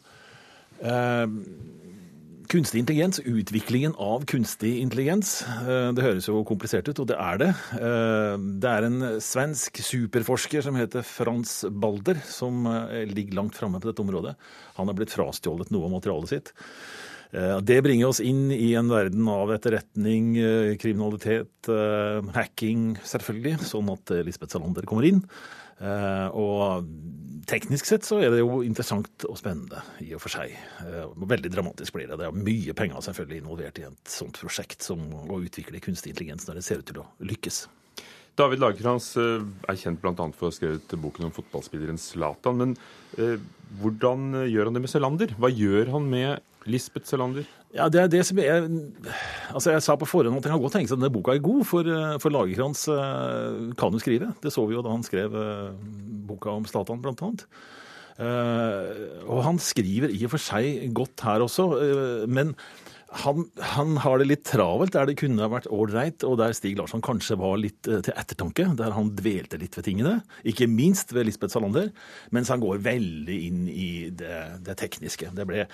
eh, 0.79 1.26
kunstig 2.52 2.82
intelligens, 2.82 3.21
utviklingen 3.21 3.94
av 3.97 4.25
kunstig 4.28 4.75
intelligens. 4.82 5.40
Eh, 5.64 5.88
det 5.97 6.04
høres 6.04 6.26
jo 6.28 6.42
komplisert 6.44 6.90
ut, 6.90 6.99
og 7.00 7.09
det 7.09 7.16
er 7.16 7.38
det. 7.40 7.49
Eh, 7.78 8.35
det 8.61 8.73
er 8.73 8.87
en 8.88 8.99
svensk 9.25 9.80
superforsker 9.80 10.64
som 10.66 10.76
heter 10.76 11.06
Frans 11.06 11.62
Balder, 11.71 12.21
som 12.28 12.66
eh, 12.68 13.06
ligger 13.09 13.38
langt 13.40 13.56
framme 13.56 13.80
på 13.80 13.88
dette 13.88 14.04
området. 14.04 14.35
Han 14.76 14.90
har 14.90 14.99
blitt 14.99 15.14
frastjålet 15.14 15.73
noe 15.73 15.88
av 15.88 15.97
materialet 15.97 16.35
sitt. 16.35 16.54
Det 17.32 17.78
bringer 17.80 18.11
oss 18.11 18.18
inn 18.21 18.50
i 18.52 18.75
en 18.76 18.90
verden 18.92 19.25
av 19.32 19.49
etterretning, 19.54 20.35
kriminalitet, 20.76 21.71
hacking, 22.35 22.90
selvfølgelig, 23.09 23.54
sånn 23.71 23.88
at 23.88 24.12
Lisbeth 24.26 24.52
Salander 24.52 24.85
kommer 24.85 25.06
inn. 25.09 25.23
Og 25.83 26.85
teknisk 27.49 27.89
sett 27.89 28.07
så 28.07 28.19
er 28.23 28.33
det 28.33 28.41
jo 28.43 28.61
interessant 28.65 29.27
og 29.29 29.37
spennende 29.39 29.83
i 30.05 30.12
og 30.17 30.23
for 30.23 30.33
seg. 30.33 30.55
Eh, 30.85 31.15
veldig 31.29 31.51
dramatisk 31.53 31.97
blir 31.97 32.09
det. 32.11 32.19
Det 32.21 32.29
er 32.29 32.43
mye 32.49 32.75
penger 32.79 33.05
selvfølgelig 33.09 33.43
involvert 33.43 33.81
i 33.81 33.87
et 33.89 34.12
sånt 34.15 34.41
prosjekt 34.41 34.85
som 34.87 35.03
å 35.27 35.41
utvikle 35.43 35.83
kunstig 35.83 36.15
intelligens 36.15 36.47
når 36.49 36.61
det 36.61 36.67
ser 36.67 36.83
ut 36.83 36.89
til 36.89 37.03
å 37.03 37.09
lykkes. 37.33 37.65
David 38.39 38.62
Lagerkrantz 38.62 39.11
eh, 39.21 39.43
er 39.69 39.81
kjent 39.81 40.01
bl.a. 40.03 40.15
for 40.15 40.49
å 40.49 40.53
ha 40.53 40.57
skrevet 40.57 40.95
boken 41.03 41.29
om 41.29 41.35
fotballspilleren 41.37 42.01
Zlatan. 42.01 42.62
Men 42.62 42.77
eh, 43.19 43.37
hvordan 43.83 44.47
gjør 44.47 44.71
han 44.71 44.79
det 44.79 44.87
med 44.87 44.95
Selander? 44.95 45.37
Hva 45.41 45.53
gjør 45.53 45.93
han 45.97 46.09
med 46.12 46.51
Lisbeth 46.71 47.09
Selander? 47.09 47.47
Ja, 47.73 47.88
det 47.88 48.02
er 48.02 48.11
det 48.12 48.23
som 48.28 48.38
er 48.42 48.66
Altså, 49.52 49.73
Jeg 49.73 49.85
sa 49.85 49.97
på 49.97 50.09
forhånd 50.09 50.38
at 50.38 50.47
jeg 50.47 50.54
kan 50.54 50.62
godt 50.62 50.76
tenke 50.76 50.90
seg 50.90 50.99
at 50.99 51.02
denne 51.02 51.14
boka 51.14 51.35
er 51.35 51.45
god, 51.45 51.64
for, 51.69 51.88
eh, 51.88 52.19
for 52.23 52.35
Lagerkrantz 52.35 52.87
uh, 52.92 53.73
kan 53.78 53.95
jo 53.95 54.02
skrive. 54.02 54.33
Det 54.42 54.52
så 54.52 54.66
vi 54.69 54.76
jo 54.76 54.85
da 54.85 54.92
han 54.92 55.07
skrev 55.07 55.35
uh, 55.35 55.73
boka 56.28 56.52
om 56.52 56.69
Statan, 56.69 57.02
blant 57.02 57.23
annet. 57.25 57.47
Og 58.23 59.38
han 59.42 59.57
skriver 59.59 60.12
i 60.12 60.21
og 60.26 60.35
for 60.35 60.42
seg 60.45 60.92
godt 60.95 61.25
her 61.25 61.42
også, 61.42 61.64
men 62.31 62.52
han, 63.25 63.47
han, 63.73 63.97
har 64.04 64.21
det 64.21 64.28
litt 64.28 64.45
travelt 64.47 64.95
der 64.95 65.09
det 65.09 65.16
kunne 65.21 65.42
ha 65.42 65.49
vært 65.50 65.66
ålreit, 65.73 66.23
og 66.28 66.37
der 66.38 66.54
Stig 66.54 66.76
Larsson 66.78 67.02
kanskje 67.02 67.38
var 67.40 67.57
litt 67.59 67.81
til 67.83 68.12
ettertanke. 68.12 68.69
Der 68.78 68.95
han 68.95 69.11
dvelte 69.19 69.59
litt 69.59 69.75
ved 69.81 69.88
tingene. 69.88 70.14
Ikke 70.49 70.69
minst 70.71 71.16
ved 71.16 71.26
Lisbeth 71.26 71.57
Salander, 71.57 71.90
mens 72.37 72.52
han 72.52 72.62
går 72.62 72.85
veldig 72.85 73.38
inn 73.49 73.64
i 73.73 73.92
det, 74.12 74.38
det 74.69 74.78
tekniske. 74.85 75.33
Det 75.35 75.49
ble 75.49 75.66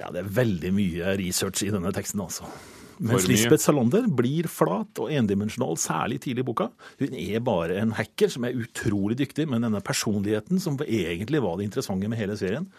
ja, 0.00 0.10
det 0.12 0.22
er 0.22 0.34
veldig 0.38 0.72
mye 0.76 1.14
research 1.20 1.64
i 1.64 1.72
denne 1.72 1.92
teksten, 1.96 2.20
altså. 2.24 2.48
Mens 2.96 3.26
Lisbeth 3.28 3.60
Salander 3.60 4.06
blir 4.08 4.48
flat 4.48 5.00
og 5.02 5.10
endimensjonal, 5.12 5.76
særlig 5.80 6.20
tidlig 6.24 6.44
i 6.44 6.48
boka. 6.48 6.70
Hun 7.00 7.16
er 7.20 7.42
bare 7.44 7.76
en 7.82 7.92
hacker 7.96 8.32
som 8.32 8.46
er 8.48 8.56
utrolig 8.56 9.18
dyktig, 9.20 9.44
men 9.52 9.66
denne 9.66 9.82
personligheten, 9.84 10.60
som 10.62 10.78
egentlig 10.84 11.42
var 11.44 11.58
det 11.58 11.68
interessante 11.68 12.08
med 12.08 12.20
hele 12.20 12.38
serien, 12.40 12.70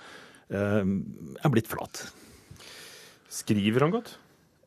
eh, 0.49 0.81
er 0.81 1.53
blitt 1.53 1.69
flat. 1.69 2.07
Skriver 3.29 3.85
han 3.85 3.93
godt? 3.93 4.15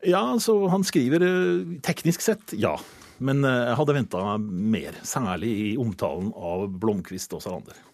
Ja, 0.06 0.22
altså 0.22 0.68
han 0.70 0.86
skriver 0.86 1.26
eh, 1.26 1.76
teknisk 1.82 2.22
sett, 2.24 2.54
ja. 2.54 2.76
Men 3.18 3.42
eh, 3.44 3.66
jeg 3.72 3.78
hadde 3.82 3.98
venta 3.98 4.24
mer, 4.38 5.02
særlig 5.02 5.54
i 5.66 5.70
omtalen 5.82 6.30
av 6.36 6.68
Blomkvist 6.80 7.34
og 7.34 7.42
Salander 7.42 7.89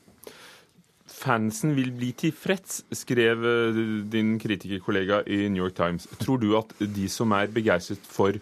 fansen 1.17 1.75
vil 1.77 1.93
bli 1.97 2.13
tilfreds, 2.17 2.83
skrev 2.95 3.45
eh, 3.49 3.81
din 4.13 4.37
kritikerkollega 4.43 5.23
i 5.27 5.47
New 5.49 5.65
York 5.65 5.77
Times. 5.79 6.09
Tror 6.21 6.41
du 6.43 6.53
at 6.59 6.73
de 6.81 7.09
som 7.13 7.33
er 7.37 7.53
begeistret 7.53 8.05
for 8.11 8.37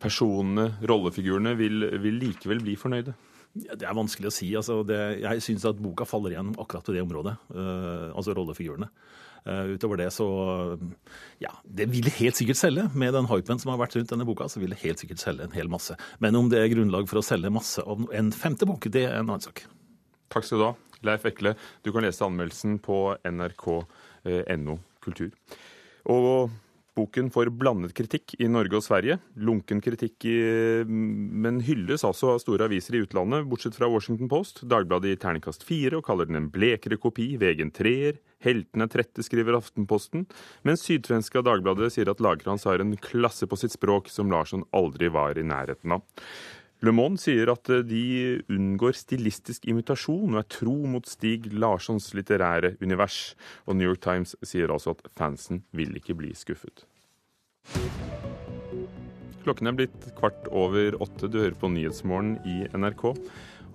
personene, 0.00 0.70
rollefigurene, 0.88 1.54
vil, 1.58 1.84
vil 2.02 2.22
likevel 2.24 2.62
bli 2.64 2.76
fornøyde? 2.80 3.14
Ja, 3.58 3.74
det 3.74 3.86
er 3.88 3.96
vanskelig 3.98 4.30
å 4.30 4.34
si. 4.34 4.48
Altså, 4.56 4.80
det, 4.86 4.98
jeg 5.24 5.42
syns 5.44 5.66
at 5.68 5.80
boka 5.82 6.06
faller 6.08 6.34
igjennom 6.34 6.58
akkurat 6.62 6.86
på 6.86 6.94
det 6.94 7.02
området. 7.02 7.34
Uh, 7.50 8.12
altså 8.14 8.34
rollefigurene. 8.36 8.86
Uh, 9.40 9.72
utover 9.74 9.96
det 9.96 10.10
så 10.12 10.26
Ja, 11.40 11.50
det 11.64 11.88
vil 11.90 12.06
helt 12.20 12.38
sikkert 12.38 12.60
selge. 12.60 12.86
Med 12.94 13.16
den 13.16 13.26
hypen 13.30 13.58
som 13.58 13.72
har 13.74 13.80
vært 13.82 13.98
rundt 13.98 14.12
denne 14.12 14.28
boka, 14.28 14.46
så 14.48 14.62
vil 14.62 14.70
det 14.70 14.78
helt 14.84 15.02
sikkert 15.02 15.22
selge 15.22 15.48
en 15.48 15.56
hel 15.56 15.72
masse. 15.72 15.98
Men 16.22 16.38
om 16.38 16.50
det 16.52 16.62
er 16.62 16.70
grunnlag 16.72 17.10
for 17.10 17.20
å 17.20 17.26
selge 17.26 17.50
masse 17.52 17.82
av 17.82 18.06
en 18.06 18.30
femte 18.30 18.70
bok, 18.70 18.86
det 18.86 19.08
er 19.08 19.18
en 19.18 19.26
annen 19.26 19.42
sak. 19.48 19.64
Takk 20.30 20.46
skal 20.46 20.62
du 20.62 20.68
ha. 20.68 20.74
Leif 21.06 21.26
Ekle, 21.28 21.54
du 21.84 21.92
kan 21.94 22.04
lese 22.06 22.26
anmeldelsen 22.26 22.78
på 22.84 23.02
nrk.no 23.26 24.80
kultur. 25.04 25.30
Og 26.10 26.50
boken 26.98 27.30
får 27.32 27.50
blandet 27.56 27.94
kritikk 27.96 28.34
i 28.42 28.48
Norge 28.50 28.76
og 28.78 28.84
Sverige. 28.84 29.18
Lunken 29.40 29.80
kritikk, 29.84 30.26
i, 30.28 30.36
men 30.84 31.60
hylles 31.64 32.04
altså 32.06 32.34
av 32.34 32.42
store 32.42 32.66
aviser 32.68 32.98
i 32.98 33.02
utlandet, 33.04 33.46
bortsett 33.48 33.78
fra 33.78 33.88
Washington 33.90 34.30
Post. 34.30 34.64
Dagbladet 34.68 35.14
i 35.14 35.20
terningkast 35.20 35.64
fire 35.66 36.00
og 36.00 36.06
kaller 36.08 36.28
den 36.28 36.40
en 36.40 36.50
blekere 36.52 37.00
kopi. 37.00 37.32
Vegen 37.40 37.72
treer. 37.74 38.20
Heltene 38.44 38.86
er 38.88 38.92
trette, 38.92 39.24
skriver 39.24 39.58
Aftenposten. 39.58 40.26
Mens 40.66 40.86
Sydsvenska 40.86 41.44
Dagbladet 41.44 41.92
sier 41.94 42.10
at 42.12 42.22
Lagerhans 42.24 42.64
har 42.68 42.82
en 42.82 42.96
klasse 43.00 43.48
på 43.48 43.58
sitt 43.60 43.76
språk 43.76 44.08
som 44.12 44.32
Larsson 44.32 44.64
aldri 44.76 45.12
var 45.12 45.38
i 45.38 45.46
nærheten 45.46 45.98
av. 45.98 46.04
Le 46.80 46.92
Monde 46.96 47.20
sier 47.20 47.50
at 47.52 47.68
eh, 47.68 47.82
de 47.84 48.04
unngår 48.48 48.96
stilistisk 48.96 49.66
imitasjon 49.68 50.32
og 50.32 50.40
er 50.40 50.46
tro 50.48 50.76
mot 50.88 51.04
Stig 51.04 51.50
Larssons 51.52 52.08
litterære 52.16 52.72
univers. 52.80 53.34
Og 53.68 53.76
New 53.76 53.90
York 53.90 54.00
Times 54.04 54.32
sier 54.40 54.72
altså 54.72 54.94
at 54.96 55.10
fansen 55.18 55.60
vil 55.76 55.92
ikke 56.00 56.16
bli 56.16 56.32
skuffet. 56.36 56.86
Klokken 59.44 59.68
er 59.68 59.76
blitt 59.76 60.08
kvart 60.16 60.48
over 60.48 60.96
åtte. 61.04 61.28
Du 61.28 61.40
hører 61.42 61.56
på 61.60 61.68
Nyhetsmorgen 61.72 62.38
i 62.48 62.62
NRK. 62.72 63.04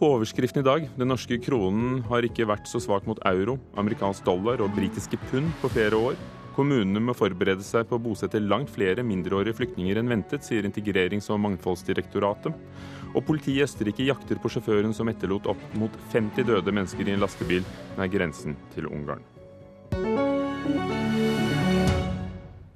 Overskriften 0.05 0.63
i 0.63 0.65
dag 0.65 0.89
den 0.97 1.09
norske 1.13 1.37
kronen 1.45 2.01
har 2.09 2.25
ikke 2.25 2.49
vært 2.49 2.65
så 2.67 2.81
svak 2.83 3.05
mot 3.07 3.21
euro, 3.29 3.59
amerikansk 3.79 4.25
dollar 4.25 4.65
og 4.65 4.73
britiske 4.75 5.21
pund 5.29 5.53
på 5.61 5.71
flere 5.77 6.01
år. 6.09 6.17
Kommunene 6.55 7.01
må 7.03 7.11
forberede 7.11 7.65
seg 7.67 7.83
på 7.89 7.97
å 7.97 8.01
bosette 8.01 8.39
langt 8.39 8.69
flere 8.71 9.03
mindreårige 9.03 9.57
flyktninger 9.57 9.97
enn 9.99 10.07
ventet, 10.07 10.45
sier 10.47 10.63
Integrerings- 10.63 11.27
og 11.33 11.41
mangfoldsdirektoratet. 11.43 12.55
Og 13.11 13.25
politiet 13.27 13.57
i 13.57 13.65
Østerrike 13.65 14.05
jakter 14.07 14.39
på 14.39 14.51
sjåføren 14.53 14.95
som 14.95 15.11
etterlot 15.11 15.49
opp 15.51 15.65
mot 15.75 15.91
50 16.13 16.47
døde 16.47 16.71
mennesker 16.71 17.11
i 17.11 17.15
en 17.15 17.23
lastebil 17.23 17.67
nær 17.99 18.07
grensen 18.11 18.55
til 18.71 18.87
Ungarn. 18.87 19.23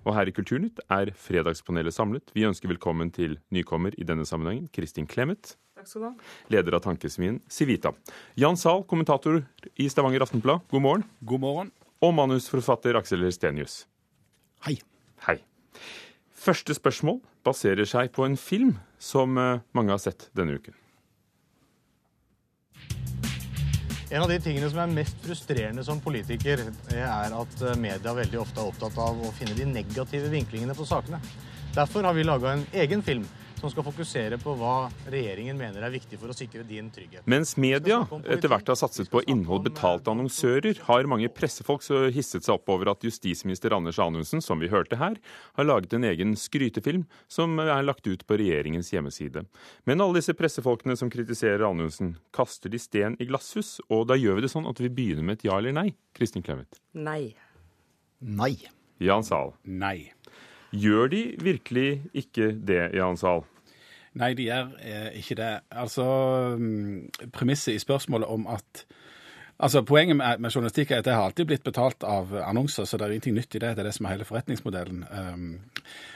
Og 0.04 0.16
her 0.18 0.28
i 0.28 0.36
Kulturnytt 0.36 0.84
er 0.92 1.14
Fredagspanelet 1.16 1.96
samlet. 1.96 2.36
Vi 2.36 2.48
ønsker 2.50 2.72
velkommen 2.72 3.14
til 3.16 3.38
nykommer 3.54 3.96
i 3.96 4.08
denne 4.08 4.28
sammenhengen, 4.28 4.68
Kristin 4.76 5.08
Clemet. 5.08 5.56
Takk 5.80 5.88
skal 5.88 6.04
du 6.04 6.08
ha. 6.10 6.16
Leder 6.52 6.76
av 6.76 6.84
Tankesmien 6.84 7.40
Civita. 7.48 7.94
Jan 8.36 8.60
Zahl, 8.60 8.84
kommentator 8.90 9.46
i 9.80 9.88
Stavanger 9.88 10.28
Aftenblad, 10.28 10.66
god 10.68 10.84
morgen. 10.84 11.06
God 11.24 11.46
morgen. 11.46 11.76
Og 12.00 12.14
manusforfatter 12.16 12.96
Aksel 12.96 13.26
Stenius. 13.36 13.82
Hei. 14.64 14.78
Hei. 15.26 15.40
Første 16.32 16.76
spørsmål 16.76 17.20
baserer 17.44 17.88
seg 17.88 18.14
på 18.16 18.24
en 18.24 18.38
film 18.40 18.78
som 19.04 19.36
eh, 19.40 19.60
mange 19.76 19.92
har 19.92 20.00
sett 20.00 20.30
denne 20.36 20.56
uken. 20.56 20.76
En 24.10 24.24
av 24.24 24.32
de 24.32 24.40
tingene 24.42 24.70
som 24.72 24.80
er 24.82 24.94
mest 24.96 25.20
frustrerende 25.22 25.84
som 25.86 26.00
politiker, 26.02 26.64
er 26.96 27.36
at 27.36 27.60
eh, 27.62 27.76
media 27.78 28.16
veldig 28.16 28.40
ofte 28.42 28.64
er 28.64 28.72
opptatt 28.72 28.96
av 29.04 29.20
å 29.20 29.34
finne 29.36 29.58
de 29.60 29.68
negative 29.68 30.32
vinklingene 30.32 30.78
på 30.78 30.88
sakene. 30.88 31.20
Derfor 31.76 32.08
har 32.08 32.16
vi 32.16 32.26
laga 32.26 32.56
en 32.56 32.66
egen 32.80 33.04
film 33.06 33.28
som 33.60 33.72
skal 33.72 33.86
fokusere 33.86 34.38
på 34.42 34.54
hva 34.60 34.90
regjeringen 35.12 35.58
mener 35.60 35.84
er 35.84 35.94
viktig 35.94 36.20
for 36.20 36.32
å 36.32 36.36
sikre 36.36 36.64
din 36.68 36.90
trygghet. 36.94 37.26
Mens 37.30 37.56
media 37.60 38.02
etter 38.32 38.52
hvert 38.52 38.72
har 38.72 38.80
satset 38.80 39.12
på 39.12 39.22
innhold 39.28 39.66
betalt 39.68 40.08
av 40.08 40.16
annonsører, 40.16 40.80
har 40.88 41.10
mange 41.12 41.30
pressefolk 41.34 41.84
så 41.86 42.06
hisset 42.14 42.48
seg 42.48 42.56
opp 42.56 42.72
over 42.72 42.94
at 42.94 43.04
justisminister 43.06 43.76
Anders 43.76 44.00
Anundsen, 44.04 44.44
som 44.44 44.64
vi 44.64 44.72
hørte 44.72 45.00
her, 45.00 45.20
har 45.60 45.68
laget 45.68 45.96
en 45.98 46.08
egen 46.08 46.36
skrytefilm 46.40 47.06
som 47.32 47.60
er 47.64 47.84
lagt 47.86 48.08
ut 48.08 48.26
på 48.28 48.40
regjeringens 48.40 48.94
hjemmeside. 48.94 49.46
Men 49.90 50.04
alle 50.06 50.22
disse 50.22 50.36
pressefolkene 50.38 50.98
som 51.00 51.12
kritiserer 51.12 51.68
Anundsen, 51.68 52.16
kaster 52.36 52.72
de 52.72 52.80
sten 52.82 53.20
i 53.20 53.28
glasshus, 53.30 53.78
og 53.90 54.08
da 54.10 54.18
gjør 54.20 54.40
vi 54.40 54.48
det 54.48 54.54
sånn 54.56 54.70
at 54.70 54.80
vi 54.82 54.92
begynner 54.94 55.26
med 55.26 55.40
et 55.40 55.48
ja 55.50 55.60
eller 55.60 55.76
nei. 55.76 55.90
Kristin 56.16 56.46
Clemet? 56.46 56.80
Nei. 56.96 57.36
Nei. 58.20 58.56
Jan 59.00 59.24
Sahl. 59.24 59.54
Nei. 59.64 60.12
Gjør 60.72 61.08
de 61.10 61.24
virkelig 61.42 62.04
ikke 62.14 62.52
det, 62.68 62.82
Jan 62.94 63.18
Sahl? 63.18 63.46
Nei, 64.20 64.34
de 64.38 64.48
gjør 64.50 64.72
eh, 64.82 65.12
ikke 65.22 65.38
det. 65.38 65.52
Altså, 65.72 66.06
mm, 66.58 67.30
Premisset 67.34 67.78
i 67.78 67.82
spørsmålet 67.82 68.28
om 68.28 68.48
at 68.50 68.86
Altså, 69.60 69.82
Poenget 69.84 70.16
med, 70.16 70.40
med, 70.40 70.54
journalistikk 70.56 70.92
er 70.92 71.02
at 71.02 71.08
det 71.08 71.14
har 71.18 71.26
alltid 71.28 71.48
blitt 71.50 71.66
betalt 71.68 72.04
av 72.08 72.30
annonser, 72.46 72.86
så 72.88 72.96
det 72.98 73.06
er 73.06 73.16
ingenting 73.18 73.36
nytt 73.36 73.58
i 73.58 73.60
det. 73.60 73.74
Det 73.76 73.84
er 73.84 73.90
det 73.90 73.96
som 73.98 74.06
er 74.08 74.14
hele 74.14 74.28
forretningsmodellen. 74.28 75.02
Um, 75.12 75.50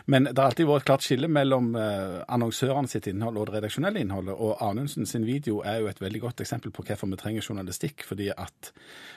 men 0.05 0.29
det 0.29 0.37
har 0.37 0.53
alltid 0.53 0.69
vært 0.69 0.85
et 0.85 0.87
klart 0.87 1.03
skille 1.03 1.27
mellom 1.27 1.73
uh, 1.75 2.21
annonsørene 2.31 2.87
sitt 2.87 3.09
innhold 3.11 3.41
og 3.41 3.49
det 3.49 3.57
redaksjonelle 3.57 3.99
innholdet. 3.99 4.37
Og 4.39 4.63
Anundsen 4.63 5.09
sin 5.09 5.27
video 5.27 5.59
er 5.67 5.81
jo 5.81 5.89
et 5.91 5.99
veldig 5.99 6.21
godt 6.23 6.43
eksempel 6.45 6.71
på 6.71 6.85
hvorfor 6.87 7.11
vi 7.11 7.19
trenger 7.19 7.43
journalistikk. 7.49 8.05
fordi 8.07 8.29
at 8.31 8.71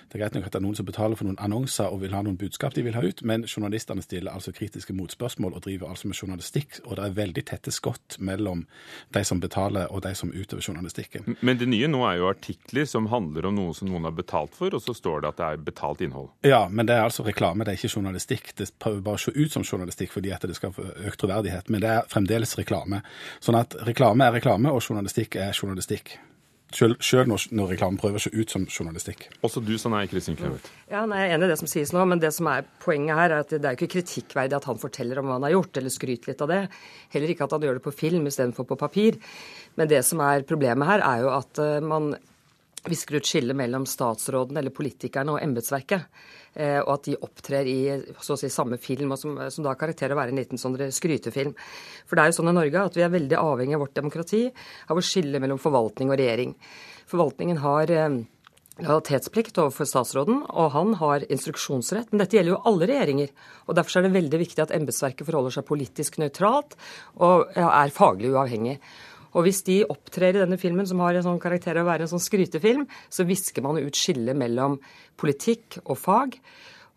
det 0.07 0.19
er 0.19 0.25
greit 0.25 0.35
nok 0.37 0.47
at 0.47 0.55
det 0.55 0.61
er 0.61 0.65
noen 0.67 0.79
som 0.79 0.87
betaler 0.87 1.19
for 1.19 1.27
noen 1.27 1.41
annonser 1.43 1.91
og 1.91 2.03
vil 2.03 2.15
ha 2.15 2.21
noen 2.23 2.39
budskap 2.39 2.75
de 2.75 2.85
vil 2.87 2.95
ha 2.95 3.03
ut, 3.03 3.23
men 3.27 3.43
journalistene 3.47 4.03
stiller 4.03 4.35
altså 4.35 4.53
kritiske 4.55 4.95
motspørsmål 4.95 5.55
og 5.55 5.65
driver 5.65 5.91
altså 5.91 6.11
med 6.11 6.19
journalistikk. 6.19 6.79
Og 6.85 6.99
det 6.99 7.07
er 7.07 7.17
veldig 7.17 7.47
tette 7.47 7.75
skott 7.75 8.19
mellom 8.19 8.67
de 9.15 9.25
som 9.27 9.43
betaler 9.43 9.91
og 9.91 10.03
de 10.07 10.15
som 10.19 10.31
utøver 10.35 10.63
journalistikken. 10.63 11.37
Men 11.41 11.59
det 11.59 11.71
nye 11.71 11.91
nå 11.91 12.05
er 12.07 12.21
jo 12.21 12.31
artikler 12.31 12.87
som 12.91 13.11
handler 13.11 13.51
om 13.51 13.59
noe 13.59 13.75
som 13.75 13.91
noen 13.91 14.07
har 14.07 14.16
betalt 14.17 14.55
for, 14.57 14.75
og 14.75 14.83
så 14.83 14.95
står 14.97 15.23
det 15.23 15.33
at 15.33 15.41
det 15.41 15.49
er 15.49 15.65
betalt 15.67 16.05
innhold. 16.05 16.31
Ja, 16.47 16.65
men 16.69 16.89
det 16.89 16.97
er 16.97 17.07
altså 17.07 17.27
reklame, 17.27 17.67
det 17.67 17.75
er 17.75 17.81
ikke 17.81 18.01
journalistikk. 18.01 18.55
Det 18.59 18.71
prøver 18.83 19.03
bare 19.07 19.21
å 19.21 19.25
se 19.27 19.35
ut 19.37 19.53
som 19.53 19.67
journalistikk 19.67 20.15
fordi 20.15 20.33
at 20.35 20.47
det 20.49 20.57
skal 20.59 20.75
få 20.77 20.89
økt 21.07 21.21
troverdighet, 21.23 21.71
men 21.73 21.85
det 21.85 21.93
er 21.93 22.09
fremdeles 22.13 22.57
reklame. 22.59 23.03
Sånn 23.45 23.59
at 23.59 23.77
reklame 23.89 24.27
er 24.27 24.39
reklame, 24.39 24.73
og 24.73 24.85
journalistikk 24.85 25.39
er 25.41 25.55
journalistikk. 25.57 26.17
Selv 26.75 27.29
når, 27.31 27.45
når 27.55 27.69
reklame 27.77 27.99
prøver 28.01 28.19
å 28.19 28.23
se 28.25 28.31
ut 28.35 28.51
som 28.51 28.65
journalistikk. 28.67 29.29
Også 29.47 29.63
du 29.63 29.77
sa 29.79 29.91
nei, 29.93 30.03
Kristin 30.11 30.35
Clemet. 30.37 30.67
Ja, 30.91 31.05
nei, 31.07 31.21
Jeg 31.23 31.31
er 31.31 31.37
enig 31.37 31.47
i 31.47 31.51
det 31.53 31.59
som 31.61 31.71
sies 31.71 31.93
nå, 31.95 32.03
men 32.11 32.21
det 32.21 32.33
som 32.35 32.49
er 32.51 32.67
poenget 32.83 33.17
her 33.17 33.31
er 33.31 33.45
at 33.45 33.55
det 33.55 33.63
er 33.63 33.77
jo 33.77 33.79
ikke 33.79 33.95
kritikkverdig 33.95 34.59
at 34.59 34.67
han 34.67 34.81
forteller 34.83 35.21
om 35.23 35.31
hva 35.31 35.39
han 35.39 35.47
har 35.47 35.55
gjort, 35.55 35.79
eller 35.79 35.95
skryter 35.95 36.33
litt 36.33 36.43
av 36.43 36.51
det. 36.51 36.61
Heller 37.15 37.33
ikke 37.33 37.47
at 37.47 37.55
han 37.55 37.69
gjør 37.69 37.79
det 37.79 37.85
på 37.87 37.95
film 37.95 38.27
istedenfor 38.27 38.67
på 38.67 38.81
papir. 38.83 39.21
Men 39.79 39.93
det 39.93 40.03
som 40.09 40.21
er 40.27 40.47
problemet 40.49 40.91
her, 40.91 41.07
er 41.07 41.23
jo 41.23 41.31
at 41.37 41.63
uh, 41.63 41.79
man 41.87 42.17
visker 42.91 43.19
ut 43.19 43.29
skillet 43.29 43.57
mellom 43.57 43.87
statsråden 43.89 44.59
eller 44.59 44.75
politikerne 44.75 45.35
og 45.35 45.43
embetsverket. 45.43 46.07
Eh, 46.57 46.79
og 46.81 46.93
at 46.95 47.09
de 47.09 47.17
opptrer 47.21 47.69
i 47.69 47.81
si 48.25 48.51
samme 48.53 48.79
film, 48.81 49.13
og 49.13 49.21
som, 49.21 49.35
som 49.53 49.67
da 49.67 49.75
karakterer 49.77 50.17
å 50.17 50.21
være 50.21 50.33
en 50.33 50.41
liten 50.41 50.61
sånn 50.61 50.79
skrytefilm. 50.95 51.53
For 52.09 52.17
det 52.17 52.25
er 52.25 52.33
jo 52.33 52.39
sånn 52.39 52.53
i 52.53 52.57
Norge 52.57 52.87
at 52.89 52.97
vi 52.97 53.05
er 53.05 53.13
veldig 53.13 53.41
avhengig 53.43 53.77
av 53.77 53.85
vårt 53.85 53.99
demokrati, 53.99 54.47
av 54.89 54.97
å 54.97 55.05
skille 55.05 55.43
mellom 55.43 55.61
forvaltning 55.61 56.13
og 56.13 56.19
regjering. 56.21 56.57
Forvaltningen 57.11 57.61
har 57.61 57.93
eh, 57.93 58.23
lojalitetsplikt 58.81 59.61
overfor 59.61 59.89
statsråden, 59.89 60.41
og 60.49 60.73
han 60.75 60.95
har 61.01 61.27
instruksjonsrett. 61.33 62.11
Men 62.13 62.23
dette 62.23 62.39
gjelder 62.39 62.55
jo 62.55 62.63
alle 62.69 62.89
regjeringer. 62.91 63.35
og 63.67 63.77
Derfor 63.79 64.01
er 64.01 64.07
det 64.07 64.17
veldig 64.17 64.41
viktig 64.43 64.65
at 64.65 64.73
embetsverket 64.77 65.29
forholder 65.29 65.59
seg 65.59 65.69
politisk 65.69 66.19
nøytralt 66.23 66.77
og 67.25 67.53
er 67.57 67.95
faglig 67.95 68.33
uavhengig. 68.35 68.79
Og 69.37 69.45
hvis 69.45 69.61
de 69.67 69.83
opptrer 69.85 70.33
i 70.33 70.41
denne 70.41 70.57
filmen, 70.61 70.87
som 70.89 71.03
har 71.05 71.17
en 71.17 71.27
sånn 71.27 71.43
karakter 71.43 71.77
av 71.77 71.85
å 71.85 71.91
være 71.91 72.07
en 72.07 72.15
sånn 72.15 72.25
skrytefilm, 72.25 72.87
så 73.13 73.27
visker 73.29 73.65
man 73.65 73.81
ut 73.83 73.99
skillet 73.99 74.39
mellom 74.39 74.79
politikk 75.21 75.83
og 75.85 75.99
fag. 76.01 76.39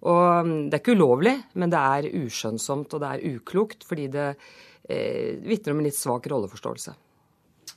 Og 0.07 0.47
mm, 0.47 0.55
det 0.69 0.77
er 0.77 0.83
ikke 0.83 0.95
ulovlig, 0.95 1.35
men 1.59 1.73
det 1.73 1.83
er 1.83 2.09
uskjønnsomt 2.21 2.95
og 2.95 3.03
det 3.03 3.11
er 3.11 3.35
uklokt, 3.35 3.83
fordi 3.87 4.07
det 4.13 4.31
eh, 4.31 5.35
vitner 5.43 5.75
om 5.75 5.83
en 5.83 5.89
litt 5.89 5.99
svak 5.99 6.31
rolleforståelse. 6.31 6.95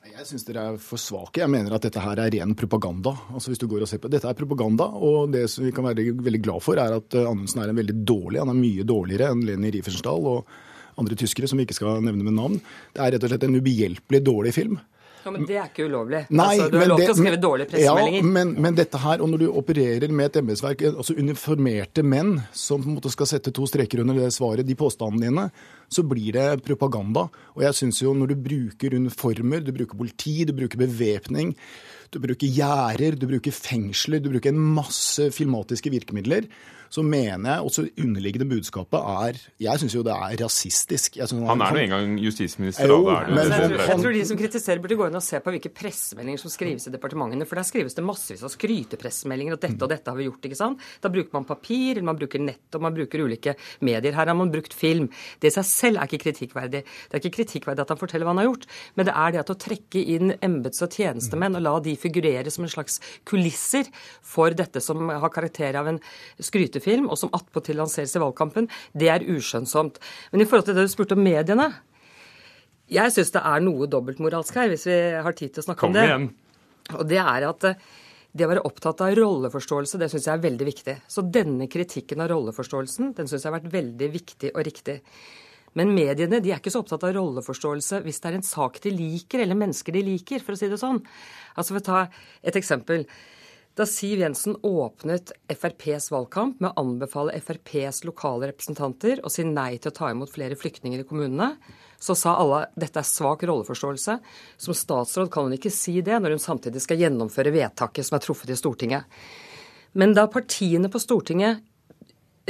Jeg 0.02 0.26
syns 0.26 0.44
dere 0.46 0.64
er 0.72 0.78
for 0.82 0.98
svake. 0.98 1.40
Jeg 1.42 1.50
mener 1.50 1.74
at 1.76 1.84
dette 1.86 2.02
her 2.02 2.18
er 2.18 2.30
ren 2.34 2.56
propaganda. 2.58 3.12
Altså 3.34 3.52
hvis 3.52 3.60
du 3.62 3.68
går 3.70 3.84
og 3.84 3.90
ser 3.90 4.00
på, 4.02 4.10
Dette 4.10 4.26
er 4.26 4.38
propaganda, 4.38 4.88
og 4.98 5.30
det 5.34 5.44
som 5.50 5.62
vi 5.66 5.70
kan 5.74 5.86
være 5.86 6.08
veldig 6.18 6.40
glad 6.42 6.64
for, 6.64 6.78
er 6.78 6.96
at 6.98 7.16
Anundsen 7.22 7.62
er 7.62 7.70
en 7.70 7.78
veldig 7.78 7.96
dårlig. 8.02 8.40
Han 8.42 8.50
er 8.50 8.58
mye 8.58 8.86
dårligere 8.86 9.30
enn 9.30 9.44
Leni 9.46 9.70
Riefenstahl. 9.74 10.26
og 10.32 10.71
andre 11.00 11.18
tyskere 11.18 11.48
som 11.50 11.60
vi 11.60 11.66
ikke 11.66 11.78
skal 11.78 12.02
nevne 12.04 12.26
med 12.26 12.36
navn. 12.36 12.58
Det 12.92 13.04
er 13.04 13.14
rett 13.16 13.26
og 13.26 13.32
slett 13.32 13.46
en 13.48 13.60
ubehjelpelig 13.60 14.24
dårlig 14.26 14.56
film. 14.56 14.80
Ja, 15.22 15.30
Men 15.30 15.44
det 15.46 15.54
er 15.54 15.68
ikke 15.68 15.84
ulovlig. 15.86 16.24
Nei, 16.34 16.46
altså, 16.56 16.64
du 16.72 16.76
har 16.80 16.88
lov 16.90 17.00
til 17.00 17.12
å 17.12 17.14
skrive 17.14 17.38
dårlige 17.38 17.70
pressemeldinger. 17.70 18.24
Ja, 18.24 18.30
men, 18.34 18.48
men, 18.64 18.78
dette 18.78 18.98
her, 18.98 19.22
og 19.22 19.30
når 19.30 19.44
du 19.44 19.46
opererer 19.52 20.14
med 20.18 20.30
et 20.30 20.38
embetsverk, 20.40 20.82
altså 20.90 21.14
uniformerte 21.14 22.02
menn 22.02 22.34
som 22.50 22.82
på 22.82 22.90
en 22.90 22.96
måte 22.98 23.12
skal 23.14 23.30
sette 23.30 23.52
to 23.54 23.68
streker 23.70 24.02
under 24.02 24.18
det 24.18 24.32
svaret, 24.34 24.66
de 24.66 24.76
påstandene 24.78 25.28
dine, 25.28 25.46
så 25.92 26.02
blir 26.08 26.34
det 26.34 26.48
propaganda. 26.66 27.28
Og 27.54 27.62
jeg 27.68 27.78
syns 27.78 28.02
jo 28.02 28.16
når 28.18 28.32
du 28.32 28.44
bruker 28.48 28.98
uniformer, 28.98 29.62
du 29.62 29.70
bruker 29.76 30.02
politi, 30.02 30.36
du 30.48 30.56
bruker 30.58 30.82
bevæpning, 30.82 31.54
du 32.12 32.18
bruker 32.26 32.58
gjerder, 32.58 33.14
du 33.16 33.28
bruker 33.30 33.54
fengsler, 33.54 34.20
du 34.20 34.32
bruker 34.32 34.50
en 34.50 34.64
masse 34.80 35.30
filmatiske 35.36 35.92
virkemidler 35.94 36.50
så 36.92 37.04
mener 37.06 37.54
jeg 37.54 37.66
også 37.68 37.84
underliggende 38.04 38.48
budskapet 38.50 38.98
er 39.00 39.38
Jeg 39.64 39.80
syns 39.80 39.94
jo 39.96 40.02
det 40.04 40.12
er 40.12 40.36
rasistisk. 40.42 41.16
han, 41.22 41.44
han 41.48 41.64
er 41.64 41.76
nå 41.76 41.82
engang 41.86 42.18
justisminister. 42.20 42.90
Jo, 42.90 43.00
men, 43.06 43.38
jeg, 43.38 43.70
tror, 43.72 43.84
jeg 43.88 44.00
tror 44.02 44.16
de 44.18 44.24
som 44.28 44.40
kritiserer, 44.40 44.82
burde 44.82 44.98
gå 45.00 45.08
inn 45.08 45.16
og 45.16 45.24
se 45.24 45.40
på 45.40 45.54
hvilke 45.54 45.72
pressemeldinger 45.72 46.42
som 46.42 46.52
skrives 46.52 46.88
i 46.88 46.92
departementene. 46.92 47.46
For 47.48 47.60
der 47.60 47.68
skrives 47.68 47.96
det 47.96 48.04
massevis 48.04 48.44
av 48.44 48.52
skrytepressemeldinger, 48.52 49.56
og 49.56 49.62
dette 49.62 49.86
og 49.86 49.92
dette 49.92 50.12
har 50.12 50.18
vi 50.18 50.28
gjort. 50.28 50.48
ikke 50.48 50.58
sant? 50.58 50.84
Da 51.02 51.10
bruker 51.12 51.32
man 51.36 51.48
papir, 51.48 51.96
eller 51.96 52.08
man 52.10 52.20
bruker 52.20 52.42
nett, 52.44 52.68
og 52.76 52.84
man 52.84 52.96
bruker 52.96 53.24
ulike 53.24 53.56
medier. 53.80 54.12
Her 54.12 54.32
har 54.32 54.38
man 54.38 54.52
brukt 54.52 54.76
film. 54.76 55.08
Det 55.40 55.52
i 55.52 55.56
seg 55.56 55.68
selv 55.68 56.02
er 56.02 56.10
ikke 56.10 56.26
kritikkverdig. 56.26 56.84
Det 56.84 57.16
er 57.16 57.22
ikke 57.22 57.36
kritikkverdig 57.40 57.86
at 57.86 57.94
han 57.94 58.00
forteller 58.00 58.28
hva 58.28 58.34
han 58.36 58.42
har 58.42 58.50
gjort, 58.50 58.68
men 58.98 59.08
det 59.08 59.16
er 59.24 59.34
det 59.34 59.42
at 59.42 59.54
å 59.54 59.58
trekke 59.66 60.04
inn 60.14 60.34
embets- 60.44 60.84
og 60.84 60.92
tjenestemenn 60.92 61.56
og 61.58 61.64
la 61.64 61.74
de 61.84 61.96
figurere 62.00 62.52
som 62.52 62.66
en 62.66 62.72
slags 62.72 63.00
kulisser 63.28 63.88
for 64.20 64.54
dette 64.56 64.82
som 64.84 65.08
har 65.08 65.32
karakter 65.32 65.76
av 65.78 65.88
en 65.90 66.00
skrytefilm, 66.42 66.81
film, 66.82 67.08
og 67.10 67.18
som 67.20 67.32
attpåtil 67.36 67.80
lanseres 67.80 68.14
i 68.16 68.22
valgkampen, 68.22 68.68
det 68.98 69.08
er 69.12 69.26
uskjønnsomt. 69.32 69.98
Men 70.32 70.44
i 70.44 70.48
forhold 70.48 70.68
til 70.68 70.78
det 70.78 70.86
du 70.86 70.92
spurte 70.92 71.18
om 71.18 71.24
mediene 71.24 71.70
Jeg 72.92 73.12
syns 73.14 73.30
det 73.32 73.40
er 73.48 73.62
noe 73.64 73.88
dobbeltmoralsk 73.88 74.56
her, 74.58 74.70
hvis 74.72 74.86
vi 74.90 74.96
har 75.24 75.36
tid 75.38 75.54
til 75.54 75.62
å 75.62 75.68
snakke 75.70 75.86
Kom 75.86 75.94
om 75.94 75.96
det. 75.96 76.06
Igjen. 76.10 76.30
Og 76.98 77.04
det 77.08 77.20
er 77.22 77.46
at 77.48 77.68
eh, 77.70 77.84
det 78.32 78.46
å 78.46 78.50
være 78.50 78.64
opptatt 78.68 79.00
av 79.04 79.14
rolleforståelse, 79.16 80.00
det 80.00 80.08
syns 80.12 80.26
jeg 80.28 80.34
er 80.34 80.42
veldig 80.42 80.66
viktig. 80.66 80.96
Så 81.08 81.24
denne 81.28 81.68
kritikken 81.72 82.22
av 82.24 82.30
rolleforståelsen, 82.32 83.12
den 83.18 83.28
syns 83.28 83.44
jeg 83.44 83.50
har 83.50 83.58
vært 83.58 83.72
veldig 83.72 84.08
viktig 84.14 84.52
og 84.54 84.64
riktig. 84.68 84.98
Men 85.78 85.92
mediene 85.96 86.40
de 86.44 86.52
er 86.52 86.60
ikke 86.60 86.72
så 86.72 86.82
opptatt 86.82 87.04
av 87.08 87.14
rolleforståelse 87.16 88.02
hvis 88.04 88.20
det 88.20 88.30
er 88.30 88.38
en 88.38 88.46
sak 88.46 88.80
de 88.84 88.92
liker, 88.92 89.44
eller 89.44 89.58
mennesker 89.58 89.96
de 89.96 90.04
liker, 90.04 90.44
for 90.44 90.56
å 90.56 90.60
si 90.60 90.68
det 90.72 90.80
sånn. 90.80 91.00
Altså 91.56 91.76
For 91.76 91.82
å 91.82 91.86
ta 91.86 92.00
et 92.44 92.58
eksempel. 92.60 93.06
Da 93.74 93.86
Siv 93.86 94.18
Jensen 94.18 94.56
åpnet 94.62 95.32
FrPs 95.48 96.10
valgkamp 96.12 96.58
med 96.60 96.74
å 96.74 96.82
anbefale 96.82 97.38
FrPs 97.40 98.02
lokale 98.04 98.50
representanter 98.50 99.22
å 99.24 99.30
si 99.32 99.46
nei 99.48 99.78
til 99.78 99.88
å 99.88 99.94
ta 99.96 100.10
imot 100.12 100.32
flere 100.34 100.58
flyktninger 100.60 101.00
i 101.00 101.06
kommunene, 101.08 101.54
så 101.96 102.12
sa 102.18 102.34
alle 102.36 102.66
dette 102.76 103.00
er 103.00 103.08
svak 103.08 103.46
rolleforståelse. 103.48 104.18
Som 104.60 104.76
statsråd 104.76 105.30
kan 105.32 105.48
hun 105.48 105.56
ikke 105.56 105.72
si 105.72 106.02
det 106.04 106.18
når 106.20 106.36
hun 106.36 106.44
samtidig 106.44 106.84
skal 106.84 107.00
gjennomføre 107.00 107.54
vedtaket 107.54 108.04
som 108.04 108.18
er 108.18 108.24
truffet 108.26 108.52
i 108.52 108.60
Stortinget. 108.60 109.08
Men 109.96 110.12
da 110.12 110.26
partiene 110.28 110.92
på 110.92 111.00
Stortinget 111.00 111.64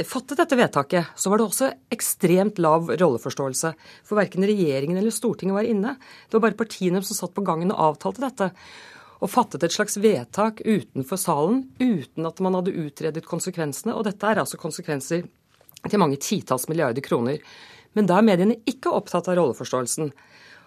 fattet 0.03 0.41
dette 0.41 0.57
vedtaket, 0.59 1.13
så 1.15 1.31
var 1.31 1.39
det 1.39 1.45
også 1.47 1.69
ekstremt 1.93 2.59
lav 2.59 2.91
rolleforståelse. 2.99 3.71
For 4.03 4.19
verken 4.19 4.43
regjeringen 4.43 4.99
eller 4.99 5.15
Stortinget 5.15 5.55
var 5.55 5.71
inne. 5.71 5.95
Det 6.27 6.35
var 6.35 6.49
bare 6.49 6.59
partiene 6.65 6.99
som 6.99 7.15
satt 7.15 7.35
på 7.37 7.45
gangen 7.47 7.71
og 7.71 7.93
avtalte 7.93 8.25
dette 8.25 8.51
og 9.23 9.31
fattet 9.31 9.63
et 9.63 9.71
slags 9.71 9.95
vedtak 10.03 10.59
utenfor 10.65 11.19
salen 11.19 11.63
uten 11.79 12.27
at 12.27 12.41
man 12.43 12.57
hadde 12.59 12.75
utredet 12.75 13.23
konsekvensene. 13.27 13.95
Og 13.95 14.03
dette 14.07 14.27
er 14.27 14.41
altså 14.41 14.59
konsekvenser 14.59 15.23
til 15.87 16.01
mange 16.01 16.19
titalls 16.19 16.67
milliarder 16.67 17.03
kroner. 17.05 17.39
Men 17.95 18.09
da 18.09 18.17
er 18.19 18.27
mediene 18.27 18.59
ikke 18.67 18.91
opptatt 18.91 19.29
av 19.31 19.37
rolleforståelsen. 19.39 20.11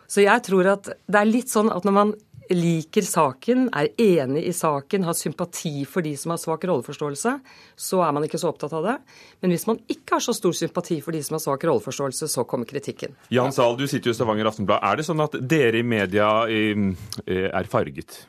Så 0.06 0.22
jeg 0.22 0.44
tror 0.46 0.70
at 0.76 0.88
det 0.88 1.20
er 1.20 1.28
litt 1.28 1.52
sånn 1.52 1.68
at 1.74 1.84
når 1.84 1.94
man 1.96 2.14
liker 2.46 3.02
saken, 3.02 3.64
er 3.74 3.88
enig 3.98 4.44
i 4.46 4.52
saken, 4.54 5.02
har 5.02 5.16
sympati 5.18 5.80
for 5.88 6.06
de 6.06 6.12
som 6.16 6.30
har 6.30 6.38
svak 6.38 6.62
rolleforståelse, 6.70 7.32
så 7.74 8.02
er 8.06 8.14
man 8.14 8.22
ikke 8.22 8.38
så 8.38 8.52
opptatt 8.52 8.76
av 8.78 8.86
det. 8.86 8.94
Men 9.42 9.52
hvis 9.52 9.66
man 9.66 9.80
ikke 9.90 10.16
har 10.16 10.22
så 10.22 10.36
stor 10.36 10.54
sympati 10.54 11.00
for 11.02 11.16
de 11.16 11.24
som 11.26 11.34
har 11.36 11.42
svak 11.42 11.66
rolleforståelse, 11.66 12.30
så 12.30 12.46
kommer 12.46 12.70
kritikken. 12.70 13.18
Jan 13.34 13.52
Sahl, 13.52 13.74
du 13.74 13.88
sitter 13.90 14.12
jo 14.12 14.14
i 14.14 14.20
Stavanger 14.20 14.52
Aftenblad. 14.52 14.78
Er 14.86 15.02
det 15.02 15.08
sånn 15.10 15.26
at 15.26 15.34
dere 15.42 15.82
i 15.82 15.86
media 15.86 16.30
eh, 16.46 16.94
er 17.26 17.72
farget? 17.72 18.22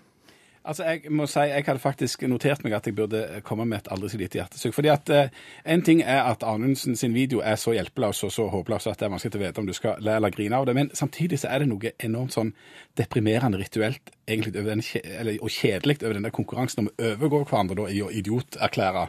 Altså, 0.67 0.83
Jeg 0.83 1.11
må 1.11 1.25
si, 1.31 1.39
jeg 1.39 1.63
hadde 1.65 1.79
faktisk 1.79 2.25
notert 2.27 2.63
meg 2.65 2.73
at 2.75 2.87
jeg 2.87 2.95
burde 2.95 3.21
komme 3.47 3.65
med 3.65 3.77
et 3.77 3.87
aldri 3.91 4.09
så 4.11 4.19
lite 4.19 4.41
hjertesukk. 4.41 4.75
Fordi 4.75 4.91
at 4.91 5.09
eh, 5.09 5.29
En 5.65 5.81
ting 5.81 6.01
er 6.01 6.27
at 6.27 6.43
Anundsen 6.43 6.95
sin 6.95 7.15
video 7.15 7.39
er 7.39 7.55
så 7.55 7.71
hjelpeløs 7.71 8.23
og 8.27 8.31
så 8.31 8.47
håpløs 8.51 8.87
at 8.87 8.99
det 8.99 9.07
er 9.07 9.13
vanskelig 9.15 9.39
å 9.39 9.45
vite 9.45 9.63
om 9.63 9.69
du 9.69 9.73
skal 9.73 10.03
le 10.03 10.17
eller 10.19 10.35
grine 10.35 10.59
av 10.59 10.67
det. 10.67 10.75
Men 10.75 10.91
samtidig 10.93 11.39
så 11.39 11.51
er 11.51 11.63
det 11.63 11.71
noe 11.71 11.93
enormt 12.03 12.35
sånn 12.35 12.53
deprimerende 12.97 13.61
rituelt 13.61 14.11
egentlig 14.27 14.53
den, 14.53 14.83
eller, 15.03 15.37
og 15.41 15.51
kjedelig 15.53 16.01
over 16.03 16.17
den 16.17 16.25
der 16.27 16.33
konkurransen 16.35 16.83
om 16.83 16.89
å 16.89 17.11
overgå 17.13 17.43
hverandre 17.47 17.77
da, 17.79 17.85
i 17.87 18.01
å 18.03 18.09
idioterklære 18.11 19.05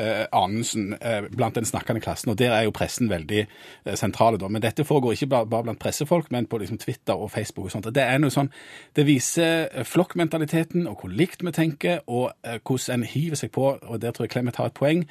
eh, 0.00 0.22
Anundsen 0.32 0.94
eh, 1.00 1.26
blant 1.28 1.58
den 1.58 1.68
snakkende 1.68 2.00
klassen. 2.04 2.32
Og 2.32 2.38
der 2.40 2.54
er 2.56 2.64
jo 2.64 2.72
pressen 2.74 3.10
veldig 3.12 3.42
eh, 3.44 3.96
sentrale, 4.00 4.40
da. 4.40 4.48
Men 4.48 4.64
dette 4.64 4.86
foregår 4.88 5.18
ikke 5.18 5.30
bare, 5.34 5.50
bare 5.52 5.68
blant 5.68 5.82
pressefolk, 5.82 6.30
men 6.32 6.48
på 6.48 6.62
liksom, 6.62 6.80
Twitter 6.80 7.12
og 7.18 7.32
Facebook 7.34 7.68
og 7.68 7.74
sånt. 7.76 7.90
Det 7.94 8.06
er 8.06 8.22
noe 8.22 8.32
sånn, 8.32 8.48
det 8.96 9.04
viser 9.08 9.66
eh, 9.68 9.84
flokkmentaliteten 9.88 10.88
hvor 11.00 11.12
likt 11.12 11.44
vi 11.44 11.52
tenker, 11.54 12.02
og 12.06 12.32
eh, 12.46 12.60
hvordan 12.60 13.02
en 13.02 13.08
hiver 13.08 13.38
seg 13.40 13.52
på, 13.54 13.66
og 13.82 14.02
der 14.02 14.10
tror 14.14 14.26
jeg 14.26 14.34
Clemet 14.34 14.56
har 14.60 14.70
et 14.70 14.78
poeng, 14.78 15.04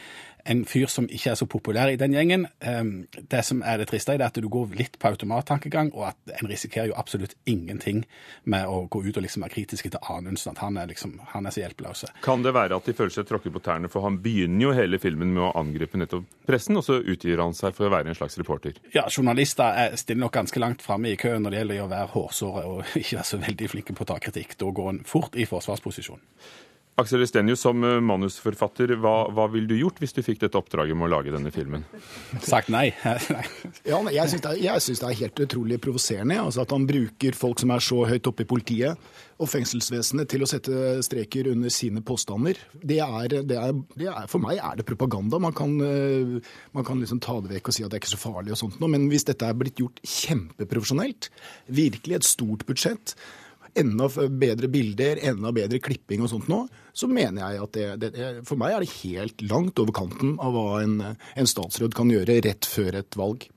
en 0.44 0.64
fyr 0.68 0.90
som 0.92 1.08
ikke 1.08 1.32
er 1.32 1.38
så 1.40 1.48
populær 1.50 1.92
i 1.92 1.98
den 2.00 2.14
gjengen. 2.16 2.46
Ehm, 2.60 3.06
det 3.32 3.44
som 3.48 3.62
er 3.64 3.80
det 3.80 3.88
triste, 3.92 4.14
er 4.14 4.26
at 4.26 4.36
du 4.36 4.50
går 4.52 4.76
litt 4.76 4.98
på 5.00 5.08
automattankegang, 5.14 5.94
og 5.96 6.10
at 6.12 6.34
en 6.40 6.50
risikerer 6.50 6.92
jo 6.92 6.98
absolutt 7.00 7.36
ingenting 7.50 8.04
med 8.44 8.68
å 8.68 8.84
gå 8.92 9.04
ut 9.06 9.18
og 9.18 9.24
liksom 9.24 9.46
være 9.46 9.56
kritiske 9.56 9.94
til 9.94 10.12
Anundsen, 10.12 10.52
at 10.52 10.64
han 10.64 10.78
er, 10.78 10.90
liksom, 10.92 11.16
han 11.32 11.48
er 11.48 11.56
så 11.56 11.64
hjelpeløs. 11.64 12.06
Kan 12.26 12.44
det 12.44 12.54
være 12.56 12.76
at 12.76 12.90
de 12.90 12.96
føler 12.98 13.16
seg 13.16 13.30
tråkket 13.30 13.56
på 13.56 13.64
tærne, 13.64 13.92
for 13.92 14.04
han 14.06 14.20
begynner 14.24 14.68
jo 14.68 14.76
hele 14.76 15.00
filmen 15.00 15.32
med 15.36 15.46
å 15.48 15.54
angripe 15.60 16.00
nettopp 16.00 16.28
pressen, 16.48 16.80
og 16.80 16.86
så 16.88 17.00
utgir 17.00 17.40
han 17.40 17.56
seg 17.56 17.76
for 17.78 17.88
å 17.88 17.94
være 17.94 18.12
en 18.12 18.20
slags 18.20 18.38
reporter? 18.42 18.76
Ja, 18.96 19.08
journalister 19.08 19.96
stiller 20.00 20.26
nok 20.26 20.36
ganske 20.36 20.60
langt 20.60 20.84
framme 20.84 21.14
i 21.14 21.20
køen 21.20 21.46
når 21.46 21.56
det 21.56 21.64
gjelder 21.64 21.86
å 21.86 21.90
være 21.96 22.12
hårsåre 22.18 22.68
og 22.68 22.84
ikke 23.00 23.22
være 23.22 23.32
så 23.32 23.42
veldig 23.48 23.72
flinke 23.72 23.96
på 23.96 24.06
å 24.06 24.12
ta 24.12 24.20
kritikk. 24.24 24.58
Da 24.60 24.70
går 24.76 24.92
en 24.92 25.04
fort 25.08 25.40
i 25.40 25.48
forsvarsposisjon. 25.48 26.22
Aksel 27.02 27.24
Estenius, 27.26 27.64
som 27.66 27.82
eh, 27.82 27.98
manusforfatter, 28.06 28.92
hva, 29.02 29.16
hva 29.34 29.48
ville 29.50 29.66
du 29.72 29.74
gjort 29.80 29.98
hvis 30.02 30.14
du 30.14 30.22
fikk 30.26 30.44
dette 30.44 30.60
oppdraget 30.60 30.98
med 30.98 31.08
å 31.08 31.14
lage 31.16 31.34
denne 31.34 31.50
filmen? 31.54 31.88
Sagt 32.46 32.70
nei. 32.74 32.92
ja, 33.90 33.98
jeg 34.14 34.30
syns 34.30 34.44
det, 34.46 34.54
det, 34.62 35.10
er 35.10 35.20
helt 35.24 35.44
utrolig 35.48 35.80
provoserende 35.82 36.38
altså 36.44 36.62
at 36.62 36.76
han 36.76 36.86
bruker 36.90 37.38
folk 37.38 37.64
som 37.64 37.74
er 37.74 37.82
så 37.82 38.04
høyt 38.12 38.30
oppe 38.30 38.46
i 38.46 38.50
politiet 38.50 39.10
og 39.42 39.50
fengselsvesenet 39.50 40.30
til 40.30 40.46
å 40.46 40.50
sette 40.50 41.02
streker 41.06 41.50
under 41.50 41.74
sine 41.74 42.04
påstander. 42.06 42.62
Det 42.78 43.00
er, 43.02 43.40
det 43.42 43.58
er, 43.58 43.74
det 43.98 44.12
er, 44.12 44.30
for 44.30 44.44
meg 44.44 44.62
er 44.62 44.78
det 44.78 44.86
propaganda. 44.86 45.42
Man 45.42 45.58
kan, 45.58 45.74
eh, 45.82 46.54
man 46.78 46.86
kan 46.86 47.02
liksom 47.02 47.24
ta 47.26 47.40
det 47.42 47.56
vekk 47.56 47.72
og 47.72 47.78
si 47.80 47.88
at 47.88 47.90
det 47.90 47.98
er 47.98 48.06
ikke 48.06 48.14
så 48.14 48.22
farlig 48.22 48.54
og 48.54 48.62
sånt 48.62 48.78
noe, 48.78 48.94
men 48.94 49.10
hvis 49.10 49.26
dette 49.32 49.50
er 49.50 49.58
blitt 49.58 49.82
gjort 49.82 49.98
kjempeprofesjonelt, 50.06 51.32
virkelig 51.74 52.22
et 52.22 52.30
stort 52.36 52.68
budsjett, 52.70 53.18
enda 53.80 54.10
bedre 54.30 54.70
bilder, 54.72 55.20
enda 55.30 55.54
bedre 55.56 55.80
klipping 55.84 56.24
og 56.24 56.32
sånt 56.32 56.50
nå, 56.52 56.64
så 56.94 57.10
mener 57.10 57.42
jeg 57.42 57.64
at 57.64 57.74
det, 57.78 58.14
det, 58.14 58.28
For 58.48 58.60
meg 58.60 58.76
er 58.76 58.86
det 58.86 58.94
helt 59.02 59.44
langt 59.50 59.80
over 59.82 59.96
kanten 59.96 60.38
av 60.44 60.54
hva 60.56 60.84
en, 60.84 61.00
en 61.14 61.50
statsråd 61.50 61.96
kan 61.98 62.12
gjøre 62.14 62.42
rett 62.46 62.70
før 62.70 63.02
et 63.02 63.20
valg. 63.20 63.48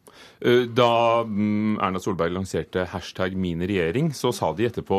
Eh, 0.41 0.65
da 0.73 1.25
mm, 1.25 1.79
Erna 1.83 2.01
Solberg 2.01 2.33
lanserte 2.33 2.87
hashtag 2.93 3.37
'min 3.37 3.61
regjering', 3.61 4.13
så 4.13 4.33
sa 4.33 4.53
de 4.57 4.69
etterpå 4.69 4.99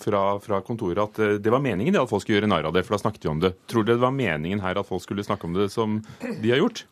fra, 0.00 0.22
fra, 0.40 0.60
kontoret 0.64 1.02
at 1.02 1.18
eh, 1.24 1.38
det 1.40 1.52
var 1.52 1.64
meningen 1.64 1.94
det 1.94 2.02
at 2.02 2.10
folk 2.10 2.24
skulle 2.24 2.40
gjøre 2.40 2.52
narr 2.52 2.68
av 2.68 2.76
det, 2.76 2.84
for 2.86 2.96
da 2.96 3.02
snakket 3.04 3.24
vi 3.24 3.32
om 3.32 3.42
det. 3.44 3.54
Tror 3.68 3.84
dere 3.84 4.00
det 4.00 4.06
var 4.06 4.16
meningen 4.16 4.64
her 4.64 4.80
at 4.80 4.88
folk 4.88 5.04
skulle 5.04 5.26
snakke 5.26 5.48
om 5.48 5.56
det 5.56 5.70
som 5.72 6.00
de 6.20 6.52
har 6.52 6.62
gjort? 6.62 6.84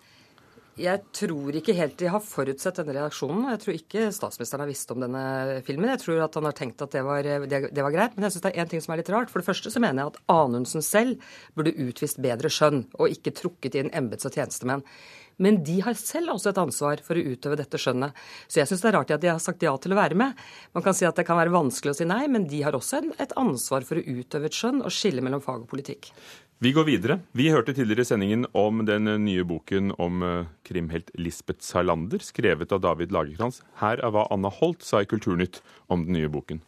Jeg 0.76 1.00
tror 1.16 1.56
ikke 1.56 1.72
helt 1.72 1.94
de 1.96 2.08
har 2.12 2.20
forutsett 2.20 2.76
denne 2.82 2.92
reaksjonen. 2.98 3.46
Jeg 3.54 3.60
tror 3.62 3.76
ikke 3.78 4.08
statsministeren 4.12 4.60
har 4.60 4.68
visst 4.68 4.90
om 4.92 5.00
denne 5.00 5.22
filmen. 5.64 5.88
Jeg 5.94 6.02
tror 6.02 6.20
at 6.26 6.36
han 6.36 6.48
har 6.50 6.56
tenkt 6.58 6.84
at 6.84 6.92
det 6.92 7.04
var, 7.06 7.24
det, 7.24 7.60
det 7.72 7.84
var 7.86 7.94
greit. 7.94 8.16
Men 8.16 8.26
jeg 8.26 8.34
syns 8.34 8.44
det 8.44 8.50
er 8.52 8.60
én 8.60 8.72
ting 8.74 8.84
som 8.84 8.92
er 8.92 9.00
litt 9.00 9.12
rart. 9.14 9.32
For 9.32 9.40
det 9.40 9.48
første 9.48 9.72
så 9.72 9.80
mener 9.80 10.02
jeg 10.02 10.12
at 10.12 10.18
Anundsen 10.34 10.84
selv 10.84 11.24
burde 11.56 11.72
utvist 11.80 12.20
bedre 12.20 12.52
skjønn, 12.52 12.82
og 13.00 13.08
ikke 13.08 13.32
trukket 13.40 13.80
inn 13.80 13.88
embets- 13.96 14.28
og 14.28 14.36
tjenestemenn. 14.36 14.84
Men 15.40 15.62
de 15.64 15.80
har 15.84 15.96
selv 16.00 16.32
også 16.32 16.52
et 16.52 16.60
ansvar 16.60 17.00
for 17.04 17.16
å 17.16 17.24
utøve 17.24 17.56
dette 17.60 17.80
skjønnet. 17.80 18.16
Så 18.48 18.60
jeg 18.60 18.68
syns 18.68 18.84
det 18.84 18.90
er 18.92 18.96
rart 18.98 19.12
at 19.16 19.24
de 19.24 19.32
har 19.32 19.40
sagt 19.42 19.64
ja 19.64 19.72
til 19.80 19.96
å 19.96 19.98
være 19.98 20.16
med. 20.16 20.36
Man 20.76 20.84
kan 20.84 20.96
si 20.96 21.08
at 21.08 21.16
det 21.16 21.26
kan 21.28 21.40
være 21.40 21.52
vanskelig 21.56 21.92
å 21.92 21.98
si 21.98 22.08
nei, 22.08 22.22
men 22.32 22.48
de 22.48 22.62
har 22.64 22.76
også 22.76 23.02
et 23.16 23.36
ansvar 23.36 23.84
for 23.88 24.00
å 24.00 24.04
utøve 24.04 24.48
et 24.48 24.56
skjønn 24.56 24.84
og 24.84 24.92
skille 24.92 25.24
mellom 25.24 25.44
fag 25.44 25.64
og 25.64 25.70
politikk. 25.72 26.12
Vi 26.59 26.71
går 26.73 26.87
videre. 26.88 27.19
Vi 27.37 27.51
hørte 27.53 27.75
tidligere 27.77 28.01
i 28.01 28.09
sendingen 28.09 28.47
om 28.57 28.79
den 28.88 29.11
nye 29.27 29.42
boken 29.45 29.90
om 30.01 30.23
eh, 30.25 30.47
krimhelt 30.64 31.11
Lisbeth 31.21 31.61
Salander, 31.61 32.23
skrevet 32.25 32.73
av 32.73 32.81
David 32.81 33.12
Lagerkrantz. 33.12 33.61
Her 33.83 34.01
er 34.01 34.14
hva 34.14 34.25
Anna 34.33 34.49
Holt 34.49 34.81
sa 34.87 35.03
i 35.05 35.09
Kulturnytt 35.11 35.61
om 35.92 36.07
den 36.07 36.16
nye 36.16 36.33
boken. 36.33 36.62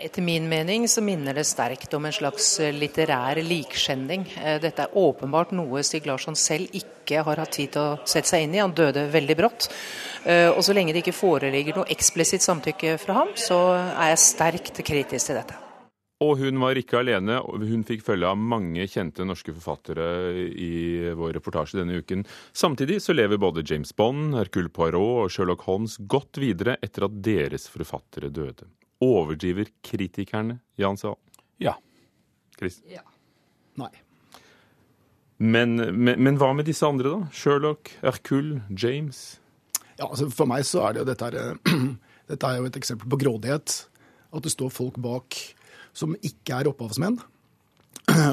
Etter 0.00 0.24
min 0.24 0.48
mening 0.48 0.86
så 0.88 1.04
minner 1.04 1.36
det 1.36 1.44
sterkt 1.44 1.92
om 1.98 2.08
en 2.08 2.16
slags 2.16 2.54
eh, 2.64 2.72
litterær 2.72 3.42
likskjending. 3.44 4.24
Eh, 4.40 4.56
dette 4.64 4.88
er 4.88 4.96
åpenbart 4.96 5.52
noe 5.52 5.84
Stig 5.84 6.08
Larsson 6.08 6.38
selv 6.38 6.72
ikke 6.80 7.20
har 7.28 7.44
hatt 7.44 7.52
tid 7.60 7.76
til 7.76 7.84
å 7.84 8.08
sette 8.08 8.32
seg 8.32 8.48
inn 8.48 8.56
i. 8.56 8.64
Han 8.64 8.72
døde 8.72 9.10
veldig 9.12 9.36
brått. 9.36 9.68
Og 10.28 10.58
så 10.66 10.74
lenge 10.76 10.92
det 10.92 11.04
ikke 11.04 11.14
foreligger 11.16 11.78
noe 11.78 11.88
eksplisitt 11.94 12.44
samtykke 12.44 12.98
fra 13.00 13.22
ham, 13.22 13.30
så 13.38 13.62
er 13.78 14.10
jeg 14.10 14.24
sterkt 14.26 14.84
kritisk 14.84 15.30
til 15.30 15.38
dette. 15.40 15.67
Og 16.24 16.40
hun 16.40 16.58
var 16.58 16.78
ikke 16.78 16.98
alene. 16.98 17.36
Hun 17.46 17.84
fikk 17.86 18.02
følge 18.02 18.26
av 18.26 18.38
mange 18.38 18.88
kjente 18.90 19.22
norske 19.26 19.52
forfattere 19.54 20.06
i 20.50 21.12
vår 21.14 21.36
reportasje 21.36 21.78
denne 21.78 22.00
uken. 22.02 22.24
Samtidig 22.50 22.98
så 23.04 23.14
lever 23.14 23.38
både 23.38 23.62
James 23.62 23.92
Bond, 23.94 24.34
Hercule 24.34 24.72
Poirot 24.74 25.28
og 25.28 25.30
Sherlock 25.30 25.62
Holmes 25.68 25.94
godt 26.10 26.40
videre 26.42 26.74
etter 26.82 27.06
at 27.06 27.20
deres 27.22 27.68
forfattere 27.70 28.32
døde. 28.34 28.66
Overdriver 29.04 29.70
kritikerne, 29.86 30.58
Jan 30.74 30.98
Sahl? 30.98 31.14
Ja. 31.62 31.76
Chris? 32.58 32.80
Ja. 32.90 33.04
Nei. 33.78 33.92
Men, 35.38 35.76
men, 35.78 36.16
men, 36.18 36.38
hva 36.40 36.50
med 36.50 36.66
disse 36.66 36.82
andre, 36.82 37.12
da? 37.12 37.28
Sherlock, 37.30 37.92
Hercule, 38.02 38.64
James? 38.74 39.38
Ja, 40.00 40.08
altså 40.08 40.26
For 40.34 40.50
meg 40.50 40.66
så 40.66 40.82
er 40.88 40.96
det 40.96 41.04
jo 41.04 41.06
dette, 41.12 41.30
her, 41.30 41.78
dette 42.32 42.50
er 42.50 42.58
jo 42.58 42.66
et 42.66 42.80
eksempel 42.80 43.14
på 43.14 43.20
grådighet. 43.22 43.76
At 44.34 44.42
det 44.42 44.50
står 44.50 44.74
folk 44.74 44.98
bak 44.98 45.38
som 45.98 46.14
ikke 46.22 46.62
er 46.62 46.70
opphavsmenn. 46.70 47.18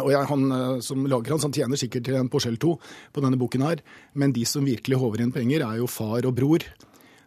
Og 0.05 0.09
jeg, 0.13 0.23
han 0.29 0.49
eh, 0.55 0.81
som 0.85 1.05
lager 1.09 1.35
hans, 1.35 1.45
han 1.47 1.55
tjener 1.55 1.79
sikkert 1.79 2.07
til 2.07 2.19
en 2.19 2.31
forskjell 2.31 2.59
2 2.61 2.73
på 3.15 3.23
denne 3.23 3.39
boken 3.39 3.67
her. 3.67 3.85
Men 4.15 4.35
de 4.35 4.45
som 4.47 4.65
virkelig 4.67 4.99
håver 5.01 5.25
inn 5.25 5.35
penger, 5.35 5.65
er 5.67 5.81
jo 5.81 5.91
far 5.91 6.27
og 6.27 6.35
bror. 6.37 6.67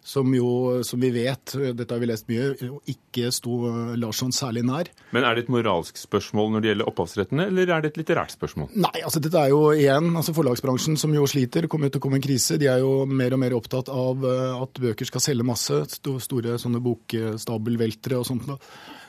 Som 0.09 0.31
jo, 0.33 0.79
som 0.87 1.03
vi 1.03 1.11
vet, 1.13 1.53
dette 1.77 1.93
har 1.93 2.01
vi 2.01 2.07
lest 2.09 2.29
mye, 2.31 2.55
ikke 2.89 3.29
sto 3.35 3.59
Larsson 3.99 4.31
særlig 4.33 4.63
nær. 4.65 4.89
Men 5.13 5.27
er 5.27 5.37
det 5.37 5.43
et 5.45 5.51
moralsk 5.53 5.99
spørsmål 6.01 6.55
når 6.55 6.65
det 6.65 6.71
gjelder 6.71 6.89
opphavsrettene, 6.89 7.49
eller 7.51 7.73
er 7.75 7.83
det 7.85 7.91
et 7.91 7.99
litterært 8.01 8.33
spørsmål? 8.33 8.71
Nei, 8.79 8.95
altså 9.03 9.21
dette 9.21 9.43
er 9.43 9.53
jo 9.53 9.67
igjen 9.75 10.09
altså 10.17 10.33
forlagsbransjen 10.39 10.97
som 11.03 11.13
jo 11.13 11.27
sliter, 11.29 11.69
kommer 11.69 11.93
til 11.93 12.01
å 12.01 12.07
komme 12.07 12.23
en 12.23 12.25
krise. 12.25 12.57
De 12.63 12.71
er 12.73 12.81
jo 12.81 13.03
mer 13.11 13.37
og 13.37 13.43
mer 13.43 13.59
opptatt 13.59 13.93
av 13.93 14.25
eh, 14.25 14.55
at 14.63 14.81
bøker 14.87 15.11
skal 15.11 15.27
selge 15.27 15.51
masse. 15.51 15.83
Store 15.99 16.57
sånne 16.63 16.81
bokstabelveltere 16.89 18.23
og 18.23 18.31
sånt. 18.31 18.49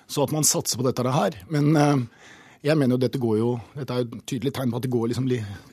Så 0.09 0.25
at 0.25 0.33
man 0.33 0.47
satser 0.47 0.79
på 0.79 0.85
dette 0.87 1.05
her. 1.13 1.37
Men 1.53 1.69
eh, 1.77 2.03
jeg 2.65 2.75
mener 2.75 2.97
jo 2.97 3.03
dette 3.05 3.21
går 3.21 3.37
jo 3.39 3.51
Dette 3.77 3.95
er 3.95 4.03
et 4.03 4.15
tydelig 4.27 4.51
tegn 4.57 4.73
på 4.73 4.79
at 4.81 4.83
det 4.83 4.91
går 4.91 5.11
liksom 5.11 5.29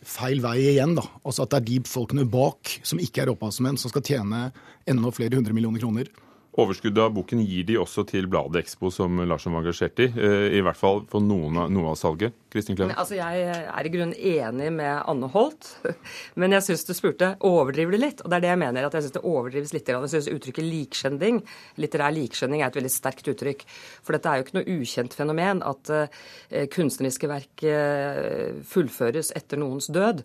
feil 0.07 0.43
vei 0.45 0.59
igjen. 0.75 0.95
da. 0.99 1.07
Altså 1.25 1.47
At 1.47 1.55
det 1.55 1.63
er 1.63 1.69
de 1.71 1.81
folkene 1.91 2.29
bak 2.31 2.77
som 2.87 3.01
ikke 3.03 3.25
er 3.25 3.33
opphavsmenn, 3.33 3.81
som 3.81 3.93
skal 3.93 4.05
tjene 4.07 4.51
enda 4.87 5.11
flere 5.15 5.39
hundre 5.39 5.57
millioner 5.57 5.83
kroner. 5.83 6.13
Overskuddet 6.57 7.03
av 7.05 7.13
boken 7.13 7.43
gir 7.45 7.67
de 7.69 7.75
også 7.77 8.07
til 8.09 8.27
bladet 8.33 8.63
Expo, 8.63 8.89
som 8.89 9.19
Larsson 9.29 9.53
var 9.53 9.61
engasjert 9.61 10.01
i. 10.01 10.07
Eh, 10.09 10.55
I 10.57 10.63
hvert 10.65 10.79
fall 10.81 11.03
for 11.11 11.21
noen 11.21 11.59
noe 11.69 11.91
av 11.91 11.99
salget. 12.01 12.33
Kristin 12.53 12.79
Kleven? 12.79 12.95
Altså, 12.97 13.19
jeg 13.19 13.43
er 13.53 13.89
i 13.89 13.93
grunnen 13.93 14.15
enig 14.17 14.71
med 14.79 15.03
Anne 15.05 15.29
Holt, 15.35 15.69
men 16.41 16.57
jeg 16.57 16.65
syns 16.65 16.87
du 16.89 16.95
spurte 16.97 17.35
overdriver 17.45 17.93
det 17.99 18.01
litt. 18.01 18.25
Og 18.25 18.33
det 18.33 18.39
er 18.39 18.47
det 18.47 18.53
jeg 18.55 18.63
mener, 18.65 18.89
at 18.89 18.97
jeg 18.97 19.05
syns 19.05 19.19
det 19.19 19.25
overdrives 19.29 19.77
litt. 19.77 19.93
Jeg 19.93 20.13
syns 20.15 20.33
uttrykket 20.33 20.71
likskjending, 20.71 21.45
litterær 21.85 22.17
likskjending, 22.17 22.65
er 22.65 22.73
et 22.73 22.81
veldig 22.81 22.95
sterkt 22.97 23.29
uttrykk. 23.35 23.67
For 24.01 24.17
dette 24.17 24.33
er 24.33 24.41
jo 24.41 24.47
ikke 24.47 24.61
noe 24.63 24.79
ukjent 24.81 25.17
fenomen 25.21 25.61
at 25.67 25.93
uh, 25.93 26.27
kunstneriske 26.73 27.29
verk 27.29 27.67
uh, 27.69 28.63
fullføres 28.65 29.35
etter 29.37 29.61
noens 29.61 29.93
død. 29.93 30.25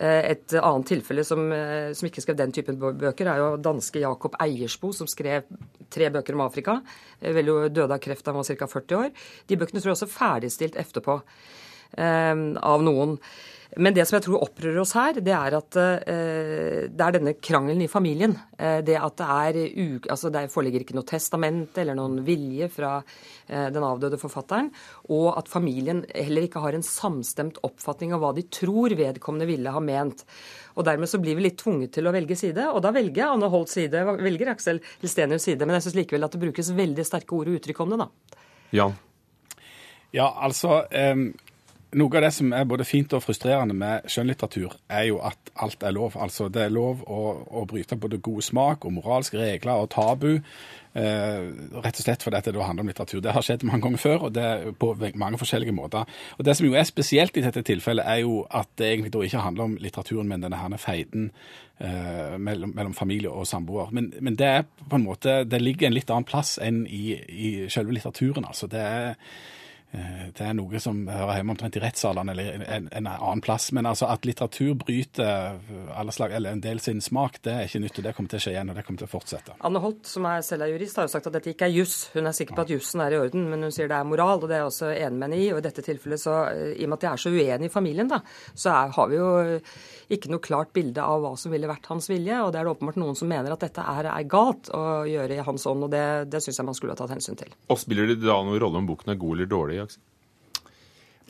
Eh, 0.00 0.30
et 0.32 0.54
annet 0.58 0.88
tilfelle 0.90 1.22
som, 1.24 1.44
eh, 1.52 1.92
som, 1.94 2.08
ikke 2.08 2.22
skrev 2.24 2.38
den 2.40 2.52
typen 2.52 2.78
bøker, 2.80 3.28
er 3.30 3.38
jo 3.38 3.56
danske 3.62 4.02
Jakob 4.02 4.34
Eiersbo, 4.42 4.92
som 4.92 5.06
skrev 5.06 5.46
tre 5.90 6.10
bøker 6.10 6.34
om 6.34 6.42
Afrika. 6.42 6.80
Vel 7.20 7.46
jo 7.46 7.68
døde 7.68 7.94
av 7.94 8.02
kreft 8.02 8.24
da 8.24 8.32
han 8.32 8.42
var 8.42 8.56
ca. 8.58 8.66
40 8.66 8.96
år. 8.98 9.10
De 9.46 9.56
bøkene 9.56 9.80
tror 9.80 9.92
jeg 9.92 9.98
også 10.00 10.10
ferdigstilt 10.10 10.76
etterpå 10.76 11.20
av 11.94 12.82
noen. 12.82 13.20
Men 13.76 13.94
det 13.94 14.04
som 14.06 14.16
jeg 14.16 14.24
tror 14.26 14.42
opprører 14.44 14.78
oss 14.82 14.92
her, 14.94 15.18
det 15.24 15.32
er 15.34 15.56
at 15.58 15.76
eh, 15.80 16.84
det 16.86 17.04
er 17.06 17.14
denne 17.16 17.34
krangelen 17.42 17.82
i 17.82 17.90
familien. 17.90 18.36
Eh, 18.58 18.78
det 18.86 18.96
at 19.00 19.16
det 19.18 19.28
er 19.34 19.58
altså 20.12 20.30
det 20.34 20.44
foreligger 20.52 20.84
ikke 20.84 20.96
noe 20.98 21.08
testament 21.08 21.78
eller 21.82 21.96
noen 21.98 22.20
vilje 22.26 22.68
fra 22.72 22.92
eh, 23.00 23.68
den 23.74 23.86
avdøde 23.86 24.20
forfatteren, 24.20 24.70
og 25.10 25.32
at 25.40 25.50
familien 25.50 26.04
heller 26.12 26.46
ikke 26.46 26.62
har 26.62 26.76
en 26.76 26.86
samstemt 26.86 27.58
oppfatning 27.66 28.14
av 28.14 28.22
hva 28.22 28.34
de 28.36 28.46
tror 28.46 28.94
vedkommende 28.98 29.48
ville 29.50 29.74
ha 29.74 29.82
ment. 29.82 30.22
Og 30.78 30.86
Dermed 30.86 31.10
så 31.10 31.18
blir 31.22 31.38
vi 31.38 31.48
litt 31.48 31.58
tvunget 31.62 31.96
til 31.96 32.06
å 32.06 32.14
velge 32.14 32.38
side, 32.38 32.68
og 32.70 32.82
da 32.84 32.92
velger 32.94 33.32
Anne 33.32 33.50
Holts 33.50 33.74
side, 33.78 34.04
velger 34.20 34.52
Aksel 34.54 34.82
Hilstenius 35.02 35.48
side, 35.48 35.66
men 35.66 35.78
jeg 35.78 35.88
syns 35.88 35.98
likevel 36.02 36.28
at 36.28 36.36
det 36.36 36.44
brukes 36.46 36.70
veldig 36.74 37.06
sterke 37.06 37.38
ord 37.38 37.50
og 37.50 37.58
uttrykk 37.58 37.82
om 37.82 37.94
det, 37.94 38.04
da. 38.04 38.38
Ja. 38.74 38.88
Ja, 40.14 40.30
altså... 40.46 40.84
Noe 41.94 42.18
av 42.18 42.24
det 42.26 42.32
som 42.34 42.52
er 42.56 42.68
både 42.68 42.86
fint 42.86 43.12
og 43.16 43.22
frustrerende 43.24 43.74
med 43.78 44.08
skjønnlitteratur, 44.10 44.72
er 44.90 45.08
jo 45.10 45.20
at 45.24 45.52
alt 45.62 45.84
er 45.86 45.94
lov. 45.94 46.16
Altså 46.20 46.48
Det 46.52 46.64
er 46.64 46.72
lov 46.74 47.04
å, 47.06 47.20
å 47.60 47.66
bryte 47.70 47.98
både 48.00 48.22
god 48.22 48.42
smak 48.42 48.84
og 48.84 48.96
moralske 48.96 49.38
regler 49.38 49.84
og 49.84 49.92
tabu. 49.94 50.40
Eh, 50.94 51.46
rett 51.82 51.96
og 51.98 52.04
slett 52.04 52.22
fordi 52.22 52.38
det 52.46 52.54
handler 52.54 52.84
om 52.84 52.90
litteratur. 52.90 53.20
Det 53.22 53.32
har 53.34 53.42
skjedd 53.42 53.64
mange 53.66 53.82
ganger 53.82 54.02
før, 54.02 54.26
og 54.28 54.34
det 54.36 54.44
er 54.46 54.68
på 54.78 54.92
mange 55.18 55.40
forskjellige 55.40 55.74
måter. 55.74 56.06
Og 56.38 56.44
Det 56.44 56.56
som 56.56 56.66
jo 56.66 56.76
er 56.78 56.86
spesielt 56.86 57.36
i 57.36 57.42
dette 57.42 57.64
tilfellet, 57.66 58.06
er 58.06 58.22
jo 58.22 58.44
at 58.50 58.68
det 58.78 58.92
egentlig 58.92 59.12
da 59.12 59.22
ikke 59.26 59.42
handler 59.42 59.64
om 59.64 59.76
litteraturen, 59.80 60.28
men 60.28 60.46
denne 60.46 60.60
her 60.60 60.76
feiden 60.78 61.32
eh, 61.80 62.38
mellom, 62.38 62.74
mellom, 62.74 62.94
familie 62.94 63.30
og 63.30 63.46
samboer. 63.46 63.90
Men, 63.90 64.12
men, 64.20 64.36
det 64.36 64.46
er 64.46 64.62
på 64.62 64.96
en 64.96 65.06
måte, 65.06 65.42
det 65.44 65.62
ligger 65.62 65.88
en 65.88 65.98
litt 65.98 66.10
annen 66.10 66.30
plass 66.30 66.58
enn 66.62 66.86
i, 66.86 67.18
i 67.28 67.50
selve 67.68 67.92
litteraturen. 67.92 68.46
altså. 68.46 68.70
Det 68.70 68.80
er 68.80 69.14
det 70.34 70.42
er 70.42 70.54
noe 70.56 70.80
som 70.82 71.04
hører 71.06 71.38
hjemme 71.38 71.54
omtrent 71.54 71.76
i 71.78 71.82
rettssalene 71.82 72.34
eller 72.34 72.64
en, 72.64 72.88
en, 72.90 73.08
annen 73.10 73.42
plass. 73.44 73.68
Men 73.76 73.86
altså 73.86 74.08
at 74.10 74.26
litteratur 74.26 74.74
bryter 74.80 75.60
alle 75.94 76.14
slag, 76.14 76.34
eller 76.34 76.54
en 76.56 76.62
del 76.64 76.80
sin 76.82 77.02
smak, 77.04 77.40
det 77.44 77.52
er 77.54 77.68
ikke 77.68 77.82
nytt. 77.84 78.00
og 78.00 78.08
Det 78.08 78.14
kommer 78.16 78.32
til 78.32 78.40
å 78.40 78.44
skje 78.44 78.54
igjen, 78.54 78.72
og 78.72 78.78
det 78.78 78.84
kommer 78.86 79.02
til 79.02 79.08
å 79.08 79.12
fortsette. 79.12 79.56
Anne 79.68 79.82
Holt, 79.84 80.02
som 80.10 80.26
er 80.30 80.42
selv 80.46 80.66
er 80.66 80.74
jurist, 80.74 80.98
har 80.98 81.08
jo 81.08 81.14
sagt 81.14 81.30
at 81.30 81.36
dette 81.38 81.52
ikke 81.54 81.68
er 81.68 81.76
juss. 81.76 81.96
Hun 82.14 82.26
er 82.30 82.36
sikker 82.36 82.58
på 82.58 82.64
at 82.64 82.74
jussen 82.74 83.04
er 83.04 83.14
i 83.14 83.20
orden, 83.22 83.46
men 83.50 83.66
hun 83.68 83.74
sier 83.74 83.90
det 83.90 83.98
er 83.98 84.08
moral, 84.08 84.42
og 84.42 84.50
det 84.50 84.58
er 84.58 84.64
jeg 84.64 84.72
også 84.72 84.90
enig 84.94 85.20
med 85.20 85.28
henne 85.28 85.40
i. 85.40 85.50
Og 85.54 85.60
i 85.60 85.66
dette 85.68 85.86
tilfellet, 85.86 86.24
så, 86.24 86.38
eh, 86.50 86.72
i 86.74 86.86
og 86.88 86.92
med 86.92 86.98
at 86.98 87.06
de 87.06 87.10
er 87.12 87.24
så 87.24 87.34
uenige 87.34 87.70
i 87.70 87.74
familien, 87.74 88.10
da, 88.10 88.20
så 88.54 88.72
er, 88.74 88.94
har 88.98 89.10
vi 89.12 89.20
jo 89.20 89.30
ikke 90.14 90.30
noe 90.32 90.42
klart 90.44 90.72
bilde 90.76 91.02
av 91.02 91.22
hva 91.22 91.32
som 91.40 91.54
ville 91.54 91.70
vært 91.70 91.88
hans 91.90 92.08
vilje. 92.10 92.40
Og 92.44 92.52
det 92.52 92.60
er 92.60 92.66
det 92.66 92.74
åpenbart 92.74 93.00
noen 93.00 93.18
som 93.18 93.30
mener 93.30 93.54
at 93.54 93.64
dette 93.64 93.84
er, 93.94 94.10
er 94.10 94.28
galt 94.30 94.70
å 94.74 95.04
gjøre 95.08 95.38
i 95.38 95.46
hans 95.46 95.66
ånd, 95.70 95.86
og 95.86 95.94
det, 95.94 96.04
det 96.32 96.42
syns 96.44 96.60
jeg 96.60 96.68
man 96.68 96.76
skulle 96.76 96.96
ha 96.96 97.00
tatt 97.00 97.14
hensyn 97.14 97.38
til. 97.40 97.54
Og 97.70 97.80
Spiller 97.80 98.10
det 98.10 98.20
da 98.24 98.38
noen 98.44 98.60
rolle 98.60 98.80
om 98.80 98.88
boken 98.88 99.14
er 99.14 99.20
god 99.20 99.38
eller 99.38 99.50
dårlig? 99.50 99.80
Aksel? 99.86 100.02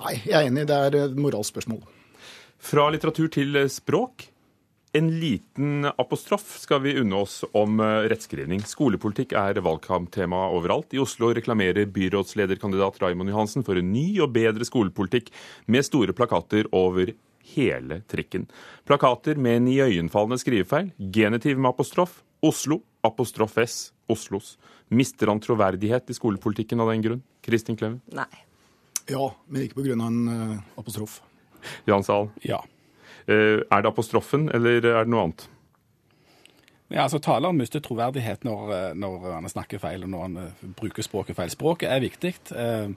Nei, 0.02 0.14
jeg 0.26 0.38
er 0.38 0.48
enig. 0.50 0.68
Det 0.70 0.78
er 0.86 1.00
et 1.04 1.18
moralspørsmål. 1.18 1.82
Fra 2.64 2.88
litteratur 2.90 3.28
til 3.32 3.58
språk. 3.70 4.30
En 4.94 5.08
liten 5.18 5.88
apostrof 5.98 6.44
skal 6.62 6.78
vi 6.84 6.92
unne 7.00 7.18
oss 7.18 7.40
om 7.58 7.80
eh, 7.82 8.04
rettskrivning. 8.12 8.60
Skolepolitikk 8.62 9.32
er 9.34 9.58
valgkamptema 9.58 10.44
overalt. 10.54 10.94
I 10.94 11.00
Oslo 11.02 11.32
reklamerer 11.34 11.90
byrådslederkandidat 11.90 13.00
Raymond 13.02 13.32
Johansen 13.32 13.66
for 13.66 13.80
en 13.80 13.90
ny 13.90 14.20
og 14.22 14.30
bedre 14.36 14.62
skolepolitikk 14.66 15.32
med 15.66 15.86
store 15.88 16.14
plakater 16.14 16.70
over 16.70 17.10
hele 17.56 18.00
trikken. 18.06 18.46
Plakater 18.86 19.34
med 19.34 19.64
en 19.64 19.68
iøynefallende 19.74 20.38
skrivefeil, 20.38 20.94
genitiv 21.10 21.58
med 21.58 21.72
apostrof, 21.74 22.20
Oslo, 22.44 22.84
apostrof 23.02 23.58
S, 23.58 23.78
Oslos. 24.06 24.54
Mister 24.94 25.32
han 25.32 25.42
troverdighet 25.42 26.06
i 26.06 26.16
skolepolitikken 26.16 26.86
av 26.86 26.94
den 26.94 27.02
grunn? 27.02 27.26
Kristin 27.44 27.78
Cleven? 27.80 28.00
Nei. 28.14 28.30
Ja, 29.10 29.28
men 29.48 29.66
ikke 29.66 29.82
pga. 29.82 29.98
en 30.00 30.20
uh, 30.28 30.54
apostrof. 30.80 31.20
Jan 31.88 32.04
Sahl? 32.04 32.30
Ja. 32.44 32.62
Uh, 33.28 33.60
er 33.60 33.84
det 33.84 33.90
apostrofen, 33.90 34.48
eller 34.54 34.80
er 34.80 35.04
det 35.04 35.12
noe 35.12 35.28
annet? 35.28 35.48
Ja, 36.92 37.02
altså 37.02 37.18
Taleren 37.18 37.56
mister 37.56 37.80
troverdighet 37.80 38.44
når, 38.44 38.92
når, 39.00 39.22
han 39.32 39.48
snakker 39.48 39.80
feil 39.80 40.04
og 40.04 40.10
når 40.12 40.20
han 40.26 40.74
bruker 40.76 41.02
språket 41.02 41.34
feil. 41.34 41.50
Språket 41.50 41.88
er 41.90 42.02
viktig, 42.04 42.34
eh, 42.54 42.92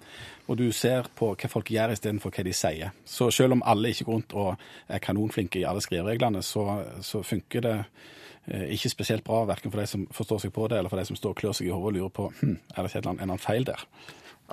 og 0.46 0.60
du 0.60 0.68
ser 0.76 1.08
på 1.18 1.32
hva 1.32 1.50
folk 1.50 1.72
gjør 1.72 1.96
istedenfor 1.96 2.36
hva 2.36 2.44
de 2.46 2.54
sier. 2.54 2.92
Så 3.08 3.32
selv 3.34 3.56
om 3.56 3.64
alle 3.66 3.94
ikke 3.96 4.10
går 4.10 4.18
rundt 4.20 4.36
og 4.38 4.68
er 4.92 5.02
kanonflinke 5.02 5.62
i 5.62 5.66
alle 5.66 5.82
skrivereglene, 5.82 6.44
så, 6.44 6.68
så 7.02 7.24
funker 7.26 7.64
det 7.64 7.76
eh, 7.80 8.68
ikke 8.76 8.92
spesielt 8.92 9.26
bra, 9.26 9.46
verken 9.48 9.72
for 9.72 9.82
de 9.82 9.88
som 9.90 10.06
forstår 10.20 10.44
seg 10.46 10.54
på 10.54 10.68
det, 10.68 10.78
eller 10.82 10.92
for 10.92 11.00
de 11.00 11.08
som 11.08 11.18
står 11.18 11.34
og 11.34 11.42
klør 11.42 11.58
seg 11.58 11.72
i 11.72 11.74
hodet 11.74 11.88
og 11.88 11.98
lurer 11.98 12.16
på 12.20 12.30
hm, 12.42 12.58
er 12.76 12.78
det 12.78 12.92
ikke 12.92 13.02
en 13.06 13.14
eller 13.16 13.30
annen 13.30 13.46
feil 13.48 13.70
der. 13.72 13.88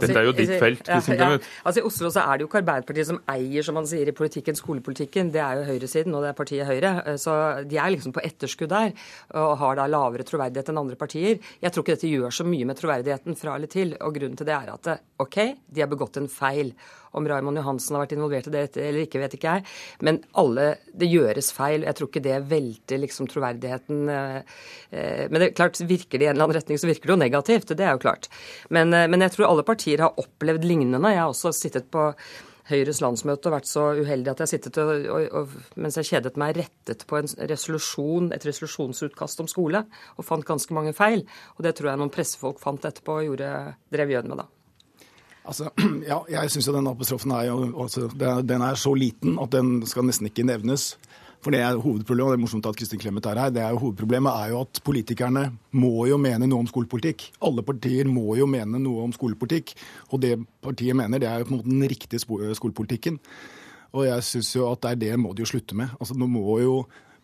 Dette 0.02 0.18
er 0.18 0.26
jo 0.26 0.32
ditt 0.34 0.50
altså, 0.50 0.60
felt. 0.62 0.88
Ja, 0.90 1.28
ja. 1.34 1.38
Altså 1.62 1.82
I 1.82 1.84
Oslo 1.86 2.10
så 2.10 2.24
er 2.24 2.38
det 2.38 2.44
jo 2.44 2.48
ikke 2.48 2.60
Arbeiderpartiet 2.64 3.08
som 3.10 3.20
eier, 3.30 3.66
som 3.66 3.76
man 3.78 3.86
sier 3.86 4.10
i 4.10 4.16
politikken, 4.16 4.58
skolepolitikken. 4.58 5.30
Det 5.34 5.42
er 5.42 5.60
jo 5.60 5.68
høyresiden, 5.68 6.16
og 6.16 6.24
det 6.24 6.32
er 6.32 6.38
partiet 6.40 6.68
Høyre. 6.68 6.92
Eh, 7.04 7.20
så 7.20 7.36
de 7.70 7.78
er 7.78 7.94
liksom 7.94 8.14
på 8.16 8.24
etterskudd 8.26 8.72
der, 8.72 8.90
og 9.38 9.54
har 9.62 9.78
da 9.78 9.86
lavere 9.90 10.26
troverdighet 10.26 10.72
enn 10.72 10.82
andre 10.82 10.98
partier. 10.98 11.38
Jeg 11.62 11.74
tror 11.74 11.86
ikke 11.86 11.98
dette 11.98 12.10
gjør 12.10 12.34
så 12.34 12.48
mye 12.48 12.66
med 12.66 12.80
troverdigheten 12.80 13.38
fra 13.38 13.54
eller 13.54 13.70
til, 13.70 13.94
og 14.00 14.18
grunnen 14.18 14.38
til 14.40 14.50
det 14.50 14.56
er 14.56 14.74
at 14.74 14.92
OK, 15.22 15.40
de 15.70 15.84
har 15.84 15.90
begått 15.90 16.18
en 16.18 16.30
feil. 16.30 16.74
Om 17.14 17.28
Raymond 17.30 17.60
Johansen 17.60 17.96
har 17.96 18.04
vært 18.04 18.14
involvert 18.16 18.48
i 18.50 18.54
det 18.54 18.64
eller 18.76 19.04
ikke, 19.04 19.22
vet 19.22 19.36
ikke 19.38 19.56
jeg. 19.56 19.66
Men 20.06 20.20
alle, 20.40 20.68
det 20.92 21.10
gjøres 21.10 21.52
feil. 21.54 21.86
Jeg 21.86 21.98
tror 21.98 22.10
ikke 22.10 22.24
det 22.24 22.40
velter 22.50 23.02
liksom 23.02 23.28
troverdigheten. 23.30 24.08
Eh, 24.14 24.56
eh, 24.90 25.26
men 25.30 25.42
det 25.42 25.52
klart, 25.58 25.80
virker 25.80 26.18
det 26.18 26.26
i 26.26 26.30
en 26.30 26.36
eller 26.36 26.48
annen 26.48 26.58
retning, 26.58 26.80
så 26.80 26.90
virker 26.90 27.10
det 27.10 27.16
jo 27.16 27.20
negativt. 27.24 27.76
Det 27.76 27.86
er 27.86 27.94
jo 27.94 28.02
klart. 28.06 28.30
Men, 28.74 28.92
eh, 28.94 29.06
men 29.10 29.24
jeg 29.24 29.36
tror 29.36 29.50
alle 29.50 29.66
partier 29.66 30.02
har 30.04 30.18
opplevd 30.20 30.66
lignende. 30.66 31.14
Jeg 31.14 31.22
har 31.22 31.30
også 31.30 31.54
sittet 31.54 31.90
på 31.94 32.10
Høyres 32.64 33.02
landsmøte 33.04 33.50
og 33.50 33.58
vært 33.58 33.68
så 33.68 33.82
uheldig 33.98 34.30
at 34.32 34.40
jeg 34.40 34.54
sittet 34.54 34.78
og, 34.80 34.92
og, 35.12 35.24
og, 35.36 35.56
mens 35.76 35.98
jeg 36.00 36.08
kjedet 36.14 36.38
meg, 36.40 36.56
rettet 36.56 37.04
på 37.10 37.18
en 37.18 37.28
resolusjon, 37.50 38.30
et 38.32 38.46
resolusjonsutkast 38.48 39.44
om 39.44 39.50
skole, 39.52 39.84
og 40.16 40.24
fant 40.24 40.46
ganske 40.48 40.72
mange 40.76 40.94
feil. 40.96 41.26
Og 41.58 41.66
det 41.66 41.74
tror 41.76 41.92
jeg 41.92 42.00
noen 42.00 42.12
pressefolk 42.14 42.62
fant 42.62 42.88
etterpå 42.88 43.20
og 43.20 43.28
gjorde, 43.28 43.50
drev 43.92 44.16
gjøn 44.16 44.32
med 44.32 44.40
da. 44.40 44.48
Altså, 45.44 45.70
ja, 46.10 46.22
jeg 46.30 46.52
syns 46.52 46.68
jo 46.68 46.76
den 46.76 46.88
apostrofen 46.88 47.34
er, 47.36 47.50
jo, 47.50 47.58
altså, 47.82 48.08
den 48.42 48.64
er 48.64 48.80
så 48.80 48.94
liten 48.96 49.38
at 49.42 49.52
den 49.52 49.76
skal 49.86 50.06
nesten 50.08 50.30
ikke 50.30 50.46
nevnes. 50.46 50.94
For 51.44 51.52
det 51.52 51.60
er 51.60 51.76
hovedproblemet, 51.76 52.24
og 52.24 52.32
det 52.32 52.38
er 52.38 52.40
morsomt 52.40 52.66
at 52.70 52.76
Kristin 52.78 53.00
Clemet 53.02 53.26
er 53.28 53.36
her, 53.36 53.50
det 53.52 53.60
er 53.60 53.74
jo 53.74 53.82
hovedproblemet 53.82 54.32
er 54.32 54.52
jo 54.54 54.62
at 54.64 54.80
politikerne 54.84 55.42
må 55.76 56.06
jo 56.08 56.16
mene 56.16 56.48
noe 56.48 56.62
om 56.64 56.70
skolepolitikk. 56.70 57.26
Alle 57.44 57.64
partier 57.66 58.08
må 58.08 58.38
jo 58.38 58.46
mene 58.48 58.80
noe 58.80 59.02
om 59.04 59.12
skolepolitikk. 59.12 59.74
Og 60.16 60.22
det 60.22 60.38
partiet 60.64 60.96
mener, 60.96 61.20
det 61.20 61.28
er 61.28 61.42
jo 61.42 61.50
på 61.50 61.52
en 61.52 61.58
måte 61.58 61.68
den 61.68 61.84
riktige 61.92 62.22
skolepolitikken. 62.24 63.20
Og 63.92 64.06
jeg 64.08 64.24
syns 64.24 64.54
jo 64.56 64.70
at 64.70 64.80
det 64.86 64.94
er 64.94 65.02
det 65.02 65.20
må 65.20 65.34
de 65.36 65.44
jo 65.44 65.50
slutte 65.52 65.76
med. 65.76 65.92
Altså 66.00 66.16
Nå 66.16 66.30
må 66.32 66.56
jo 66.62 66.78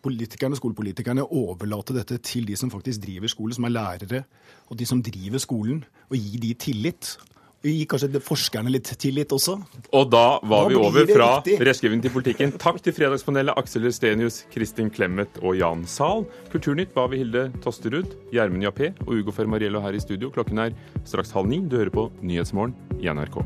politikerne, 0.05 0.57
skolepolitikerne 0.57 1.25
overlate 1.25 1.97
dette 1.97 2.19
til 2.21 2.45
de 2.45 2.55
som 2.57 2.69
faktisk 2.73 3.01
driver 3.01 3.29
skole, 3.29 3.57
som 3.57 3.65
er 3.65 3.73
lærere, 3.73 4.23
og 4.69 4.77
de 4.77 4.85
som 4.85 5.01
driver 5.01 5.41
skolen, 5.41 5.83
og 6.09 6.17
gi 6.17 6.37
de 6.41 6.53
tillit. 6.61 7.15
Gi 7.61 7.85
kanskje 7.85 8.21
forskerne 8.25 8.71
litt 8.73 8.89
tillit 9.01 9.33
også. 9.35 9.59
Og 9.93 10.09
da 10.09 10.39
var 10.41 10.65
da 10.65 10.71
vi 10.71 10.79
over 10.81 11.05
fra 11.11 11.29
rettskriving 11.45 12.01
til 12.01 12.13
politikken. 12.15 12.55
Takk 12.61 12.81
til 12.81 12.95
Fredagspanelet 12.97 13.53
Aksel 13.59 13.85
Restenius, 13.85 14.41
Kristin 14.53 14.89
Clemet 14.93 15.37
og 15.43 15.59
Jan 15.59 15.85
Zahl. 15.85 16.25
Kulturnytt 16.49 16.97
var 16.97 17.11
vi 17.13 17.21
Hilde 17.21 17.49
Tosterud, 17.61 18.17
Gjermund 18.33 18.65
Jappé 18.65 18.95
og 19.05 19.13
Ugo 19.19 19.35
Fermariello 19.35 19.83
her 19.85 19.93
i 19.93 20.01
studio. 20.01 20.33
Klokken 20.33 20.65
er 20.65 20.77
straks 21.05 21.35
halv 21.37 21.53
ni. 21.53 21.61
Du 21.61 21.77
hører 21.77 21.93
på 21.93 22.09
Nyhetsmorgen 22.25 22.73
i 22.97 23.13
NRK. 23.13 23.43